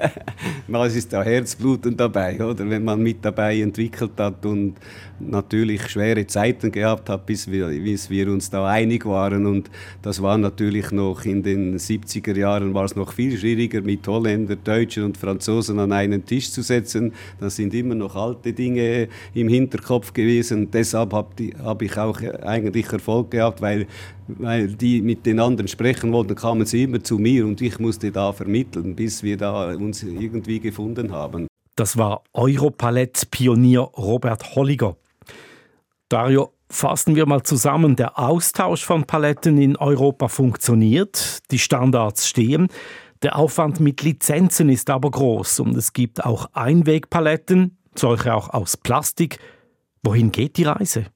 Was 0.68 0.94
ist 0.94 1.12
da 1.12 1.24
Herzbluten 1.24 1.96
dabei, 1.96 2.40
oder? 2.40 2.70
Wenn 2.70 2.84
man 2.84 3.02
mit 3.02 3.24
dabei 3.24 3.60
entwickelt 3.60 4.12
hat 4.18 4.46
und 4.46 4.76
natürlich 5.20 5.88
schwere 5.88 6.26
Zeiten 6.26 6.70
gehabt 6.72 7.08
hat, 7.08 7.26
bis 7.26 7.50
wir, 7.50 7.68
bis 7.68 8.10
wir 8.10 8.30
uns 8.30 8.50
da 8.50 8.66
einig 8.66 9.06
waren. 9.06 9.46
Und 9.46 9.70
das 10.02 10.22
war 10.22 10.38
natürlich 10.38 10.90
noch 10.90 11.24
in 11.24 11.42
den 11.42 11.78
70er 11.78 12.36
Jahren 12.36 12.74
war 12.74 12.84
es 12.84 12.96
noch 12.96 13.12
viel 13.12 13.36
schwieriger, 13.36 13.80
mit 13.80 14.06
Holländer, 14.06 14.56
Deutschen 14.56 15.04
und 15.04 15.16
Franzosen 15.16 15.78
an 15.78 15.92
einen 15.92 16.24
Tisch 16.24 16.50
zu 16.50 16.62
setzen. 16.62 17.12
Das 17.40 17.56
sind 17.56 17.74
immer 17.74 17.94
noch 17.94 18.16
alte 18.16 18.52
Dinge 18.52 19.08
im 19.34 19.48
Hinterkopf 19.48 20.12
gewesen. 20.12 20.70
Deshalb 20.70 21.12
habe 21.12 21.50
hab 21.62 21.82
ich 21.82 21.96
auch 21.96 22.20
eigentlich 22.42 22.92
Erfolg 22.92 23.30
gehabt, 23.30 23.60
weil 23.60 23.86
weil 24.26 24.68
die 24.68 25.02
mit 25.02 25.26
den 25.26 25.40
anderen 25.40 25.68
sprechen 25.68 26.12
wollten, 26.12 26.34
kamen 26.34 26.64
sie 26.66 26.84
immer 26.84 27.02
zu 27.02 27.18
mir 27.18 27.46
und 27.46 27.60
ich 27.60 27.78
musste 27.78 28.10
da 28.10 28.32
vermitteln, 28.32 28.94
bis 28.94 29.22
wir 29.22 29.36
da 29.36 29.74
uns 29.74 30.02
irgendwie 30.02 30.60
gefunden 30.60 31.12
haben. 31.12 31.46
Das 31.76 31.96
war 31.96 32.22
Europalett-Pionier 32.32 33.80
Robert 33.80 34.54
Holliger. 34.54 34.96
Dario, 36.14 36.52
fassen 36.70 37.16
wir 37.16 37.26
mal 37.26 37.42
zusammen. 37.42 37.96
Der 37.96 38.20
Austausch 38.20 38.84
von 38.84 39.02
Paletten 39.02 39.58
in 39.58 39.74
Europa 39.76 40.28
funktioniert, 40.28 41.40
die 41.50 41.58
Standards 41.58 42.28
stehen. 42.28 42.68
Der 43.24 43.34
Aufwand 43.34 43.80
mit 43.80 44.00
Lizenzen 44.02 44.68
ist 44.68 44.90
aber 44.90 45.10
groß 45.10 45.58
und 45.58 45.76
es 45.76 45.92
gibt 45.92 46.24
auch 46.24 46.46
Einwegpaletten, 46.52 47.78
solche 47.96 48.32
auch 48.32 48.50
aus 48.50 48.76
Plastik. 48.76 49.40
Wohin 50.04 50.30
geht 50.30 50.56
die 50.56 50.62
Reise? 50.62 51.06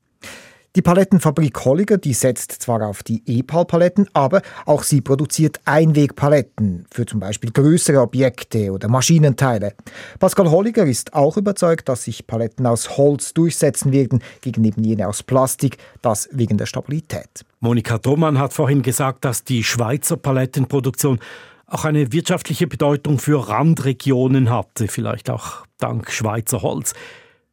Die 0.78 0.82
Palettenfabrik 0.82 1.64
Holliger, 1.64 1.98
die 1.98 2.12
setzt 2.12 2.52
zwar 2.52 2.86
auf 2.86 3.02
die 3.02 3.20
EPAL-Paletten, 3.26 4.08
aber 4.12 4.42
auch 4.64 4.84
sie 4.84 5.00
produziert 5.00 5.58
Einwegpaletten 5.64 6.86
für 6.88 7.04
zum 7.04 7.18
Beispiel 7.18 7.50
größere 7.50 8.00
Objekte 8.00 8.70
oder 8.70 8.86
Maschinenteile. 8.86 9.74
Pascal 10.20 10.48
Holliger 10.48 10.86
ist 10.86 11.14
auch 11.14 11.36
überzeugt, 11.36 11.88
dass 11.88 12.04
sich 12.04 12.28
Paletten 12.28 12.64
aus 12.64 12.96
Holz 12.96 13.34
durchsetzen 13.34 13.90
werden 13.90 14.22
gegenüber 14.40 14.80
jene 14.80 15.08
aus 15.08 15.24
Plastik, 15.24 15.78
das 16.00 16.28
wegen 16.30 16.58
der 16.58 16.66
Stabilität. 16.66 17.44
Monika 17.58 17.98
Thomann 17.98 18.38
hat 18.38 18.52
vorhin 18.52 18.82
gesagt, 18.82 19.24
dass 19.24 19.42
die 19.42 19.64
Schweizer 19.64 20.16
Palettenproduktion 20.16 21.18
auch 21.66 21.86
eine 21.86 22.12
wirtschaftliche 22.12 22.68
Bedeutung 22.68 23.18
für 23.18 23.48
Randregionen 23.48 24.48
hatte, 24.48 24.86
vielleicht 24.86 25.28
auch 25.28 25.66
dank 25.78 26.12
Schweizer 26.12 26.62
Holz. 26.62 26.94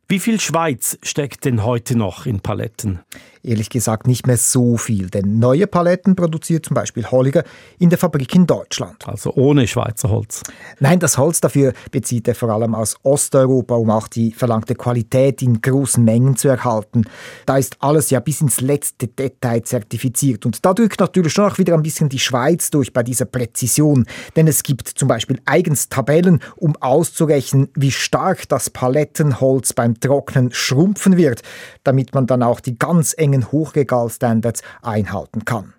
Wie 0.07 0.19
viel 0.19 0.39
Schweiz 0.39 0.99
steckt 1.01 1.45
denn 1.45 1.63
heute 1.63 1.97
noch 1.97 2.27
in 2.27 2.39
Paletten? 2.39 2.99
Ehrlich 3.45 3.69
gesagt 3.69 4.07
nicht 4.07 4.25
mehr 4.25 4.37
so 4.37 4.75
viel, 4.75 5.11
denn 5.11 5.37
neue 5.37 5.67
Paletten 5.67 6.15
produziert 6.15 6.65
zum 6.65 6.73
Beispiel 6.73 7.05
Holliger 7.05 7.43
in 7.77 7.89
der 7.91 7.99
Fabrik 7.99 8.33
in 8.33 8.47
Deutschland. 8.47 9.07
Also 9.07 9.33
ohne 9.35 9.67
Schweizer 9.67 10.09
Holz? 10.09 10.41
Nein, 10.79 10.99
das 10.99 11.19
Holz 11.19 11.41
dafür 11.41 11.73
bezieht 11.91 12.27
er 12.27 12.33
vor 12.33 12.49
allem 12.49 12.73
aus 12.73 12.95
Osteuropa, 13.03 13.75
um 13.75 13.91
auch 13.91 14.07
die 14.07 14.31
verlangte 14.31 14.73
Qualität 14.73 15.43
in 15.43 15.61
großen 15.61 16.03
Mengen 16.03 16.35
zu 16.35 16.47
erhalten. 16.47 17.05
Da 17.45 17.57
ist 17.57 17.77
alles 17.81 18.09
ja 18.09 18.19
bis 18.19 18.41
ins 18.41 18.61
letzte 18.61 19.07
Detail 19.07 19.61
zertifiziert 19.61 20.47
und 20.47 20.65
da 20.65 20.73
drückt 20.73 20.99
natürlich 20.99 21.31
schon 21.31 21.45
auch 21.45 21.59
wieder 21.59 21.75
ein 21.75 21.83
bisschen 21.83 22.09
die 22.09 22.17
Schweiz 22.17 22.71
durch 22.71 22.93
bei 22.93 23.03
dieser 23.03 23.25
Präzision, 23.25 24.07
denn 24.35 24.47
es 24.47 24.63
gibt 24.63 24.87
zum 24.87 25.07
Beispiel 25.07 25.39
eigens 25.45 25.89
Tabellen, 25.89 26.39
um 26.55 26.75
auszurechnen, 26.77 27.69
wie 27.75 27.91
stark 27.91 28.49
das 28.49 28.71
Palettenholz 28.71 29.73
beim 29.73 29.99
Trocknen 29.99 30.51
schrumpfen 30.51 31.15
wird, 31.15 31.43
damit 31.83 32.15
man 32.15 32.25
dann 32.25 32.41
auch 32.41 32.59
die 32.59 32.79
ganz 32.79 33.13
engen 33.15 33.34
strengen 33.35 33.51
Hochregalstandards 33.51 34.61
einhalten 34.81 35.45
kann. 35.45 35.73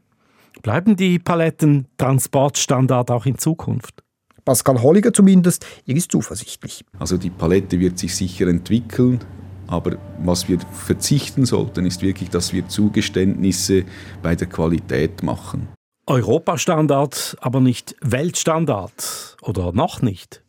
Bleiben 0.63 0.97
die 0.97 1.19
Paletten 1.19 1.87
Transportstandard 1.97 3.11
auch 3.11 3.27
in 3.27 3.39
Zukunft? 3.39 4.03
Pascal 4.45 4.81
Holliger 4.81 5.13
zumindest, 5.13 5.67
er 5.87 5.97
ist 5.97 6.11
zuversichtlich. 6.11 6.85
Also 6.99 7.17
die 7.17 7.31
Palette 7.31 7.81
wird 7.81 7.99
sich 7.99 8.15
sicher 8.15 8.47
entwickeln, 8.47 9.21
aber 9.67 9.97
was 10.23 10.49
wir 10.49 10.61
verzichten 10.61 11.45
sollten, 11.45 11.85
ist 11.85 12.03
wirklich, 12.03 12.31
dass 12.31 12.53
wir 12.53 12.69
Zugeständnisse 12.69 13.85
bei 14.23 14.37
der 14.37 14.47
Qualität 14.47 15.23
machen. 15.23 15.69
Europastandard, 16.07 17.37
aber 17.41 17.61
nicht 17.61 17.97
Weltstandard 18.01 19.37
oder 19.43 19.73
noch 19.73 20.03
nicht? 20.03 20.46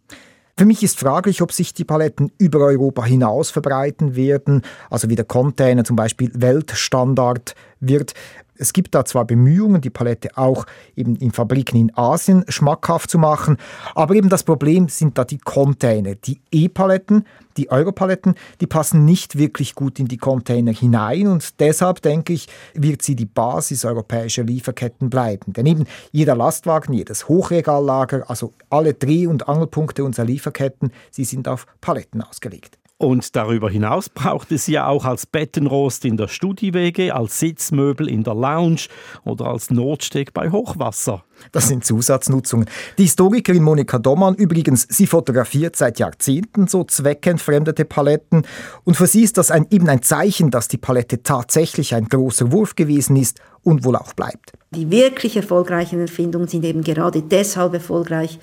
Für 0.60 0.65
mich 0.65 0.82
ist 0.82 0.98
fraglich, 0.98 1.43
ob 1.43 1.52
sich 1.52 1.76
die 1.76 1.86
Paletten 1.86 2.32
über 2.39 2.62
Europa 2.62 3.06
hinaus 3.06 3.52
verbreiten 3.52 4.15
werden, 4.15 4.63
also 4.89 5.08
wie 5.08 5.15
der 5.15 5.26
Container 5.26 5.84
zum 5.84 5.96
Beispiel 5.96 6.32
Weltstandard 6.34 7.54
wird. 7.80 8.15
Es 8.58 8.74
gibt 8.74 8.96
da 8.96 9.06
zwar 9.06 9.26
Bemühungen, 9.26 9.82
die 9.82 9.89
Palette 9.89 10.38
auch 10.38 10.65
eben 10.96 11.15
in 11.15 11.32
Fabriken 11.32 11.78
in 11.78 11.96
Asien 11.96 12.46
schmackhaft 12.48 13.10
zu 13.10 13.17
machen, 13.17 13.58
aber 13.96 14.15
eben 14.15 14.30
das 14.30 14.43
Problem 14.43 14.89
sind 14.89 15.17
da 15.17 15.26
die 15.26 15.38
Container. 15.38 16.15
Die 16.15 16.39
E-Paletten, 16.52 17.26
die 17.58 17.72
Europaletten, 17.72 18.36
die 18.62 18.67
passen 18.67 19.06
nicht 19.06 19.38
wirklich 19.38 19.76
gut 19.76 20.00
in 20.00 20.08
die 20.08 20.17
Container 20.17 20.72
hinein 20.72 21.28
und 21.28 21.60
deshalb 21.60 22.02
denke 22.02 22.34
ich, 22.34 22.48
wird 22.74 23.02
sie 23.02 23.15
die 23.15 23.26
Basis 23.26 23.86
europäischer 23.86 24.43
Lieferketten 24.43 25.10
bleiben. 25.10 25.54
Denn 25.54 25.65
eben 25.65 25.86
jeder 26.12 26.36
Lastwagen, 26.36 26.93
jedes 26.93 27.28
Hochregallager, 27.28 28.30
also 28.30 28.54
alle 28.70 28.93
Dreh- 28.93 29.28
und 29.28 29.48
Angelpunkte 29.48 30.04
unserer 30.04 30.26
Lieferketten, 30.26 30.91
sie 31.12 31.26
sind 31.26 31.48
auf 31.48 31.65
Paletten 31.82 32.22
ausgelegt. 32.22 32.78
Und 33.00 33.36
darüber 33.36 33.70
hinaus 33.70 34.10
braucht 34.10 34.52
es 34.52 34.66
ja 34.66 34.88
auch 34.88 35.06
als 35.06 35.28
Bettenrost 35.28 36.04
in 36.04 36.18
der 36.18 36.28
Studiewege, 36.28 37.14
als 37.14 37.40
Sitzmöbel 37.40 38.10
in 38.10 38.24
der 38.24 38.34
Lounge 38.34 38.88
oder 39.24 39.46
als 39.46 39.70
Notsteg 39.70 40.34
bei 40.34 40.50
Hochwasser. 40.50 41.24
Das 41.52 41.68
sind 41.68 41.86
Zusatznutzungen. 41.86 42.68
Die 42.98 43.04
Historikerin 43.04 43.62
Monika 43.62 44.00
Dommann 44.00 44.34
übrigens, 44.34 44.88
sie 44.90 45.06
fotografiert 45.06 45.76
seit 45.76 46.00
Jahrzehnten 46.00 46.66
so 46.66 46.84
zweckentfremdete 46.86 47.86
Paletten 47.86 48.48
und 48.84 48.98
für 48.98 49.06
sie 49.06 49.22
ist 49.22 49.38
das 49.38 49.52
ein, 49.52 49.68
eben 49.70 49.88
ein 49.90 50.02
Zeichen, 50.02 50.50
dass 50.50 50.68
die 50.68 50.80
Palette 50.80 51.22
tatsächlich 51.22 51.94
ein 51.94 52.08
großer 52.08 52.52
Wurf 52.52 52.76
gewesen 52.76 53.16
ist 53.16 53.40
und 53.62 53.86
wohl 53.86 53.96
auch 53.96 54.14
bleibt. 54.14 54.54
Die 54.72 54.90
wirklich 54.90 55.38
erfolgreichen 55.38 56.00
Erfindungen 56.00 56.48
sind 56.48 56.66
eben 56.66 56.82
gerade 56.84 57.22
deshalb 57.22 57.76
erfolgreich, 57.76 58.40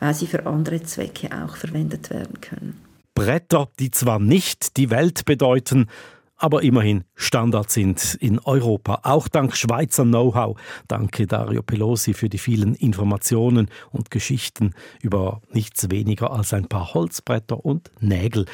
weil 0.00 0.14
sie 0.14 0.26
für 0.26 0.46
andere 0.46 0.82
Zwecke 0.82 1.28
auch 1.44 1.56
verwendet 1.56 2.08
werden 2.08 2.40
können. 2.40 2.87
Bretter, 3.18 3.68
die 3.78 3.90
zwar 3.90 4.18
nicht 4.18 4.76
die 4.76 4.90
Welt 4.90 5.24
bedeuten, 5.24 5.86
aber 6.36 6.62
immerhin 6.62 7.02
Standard 7.16 7.68
sind 7.68 8.14
in 8.20 8.38
Europa, 8.38 9.00
auch 9.02 9.26
dank 9.26 9.56
Schweizer 9.56 10.04
Know-how. 10.04 10.56
Danke 10.86 11.26
Dario 11.26 11.62
Pelosi 11.62 12.14
für 12.14 12.28
die 12.28 12.38
vielen 12.38 12.76
Informationen 12.76 13.70
und 13.90 14.12
Geschichten 14.12 14.72
über 15.02 15.42
nichts 15.50 15.90
weniger 15.90 16.30
als 16.30 16.54
ein 16.54 16.68
paar 16.68 16.94
Holzbretter 16.94 17.64
und 17.64 17.90
Nägel. 18.00 18.46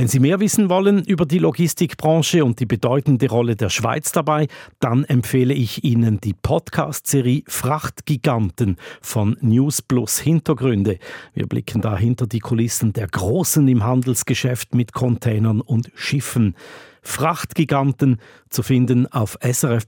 Wenn 0.00 0.08
Sie 0.08 0.18
mehr 0.18 0.40
wissen 0.40 0.70
wollen 0.70 1.04
über 1.04 1.26
die 1.26 1.38
Logistikbranche 1.38 2.42
und 2.42 2.58
die 2.58 2.64
bedeutende 2.64 3.28
Rolle 3.28 3.54
der 3.54 3.68
Schweiz 3.68 4.12
dabei, 4.12 4.48
dann 4.78 5.04
empfehle 5.04 5.52
ich 5.52 5.84
Ihnen 5.84 6.22
die 6.22 6.32
Podcast-Serie 6.32 7.42
Frachtgiganten 7.46 8.78
von 9.02 9.36
News 9.42 9.82
Plus 9.82 10.18
Hintergründe. 10.18 10.98
Wir 11.34 11.46
blicken 11.46 11.82
da 11.82 11.98
hinter 11.98 12.26
die 12.26 12.38
Kulissen 12.38 12.94
der 12.94 13.08
Großen 13.08 13.68
im 13.68 13.84
Handelsgeschäft 13.84 14.74
mit 14.74 14.94
Containern 14.94 15.60
und 15.60 15.92
Schiffen. 15.94 16.56
Frachtgiganten 17.02 18.22
zu 18.48 18.62
finden 18.62 19.06
auf 19.06 19.36
srf.ch-audio 19.42 19.84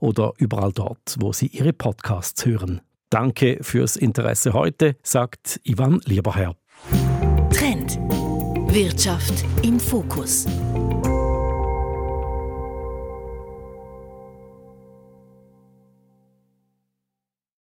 oder 0.00 0.32
überall 0.38 0.72
dort, 0.72 1.14
wo 1.20 1.32
Sie 1.32 1.46
Ihre 1.46 1.72
Podcasts 1.72 2.44
hören. 2.44 2.80
Danke 3.10 3.58
fürs 3.60 3.94
Interesse 3.94 4.54
heute, 4.54 4.96
sagt 5.04 5.60
Ivan 5.62 6.00
Lieberherr. 6.04 6.56
Wirtschaft 8.76 9.32
im 9.62 9.80
Fokus. 9.80 10.44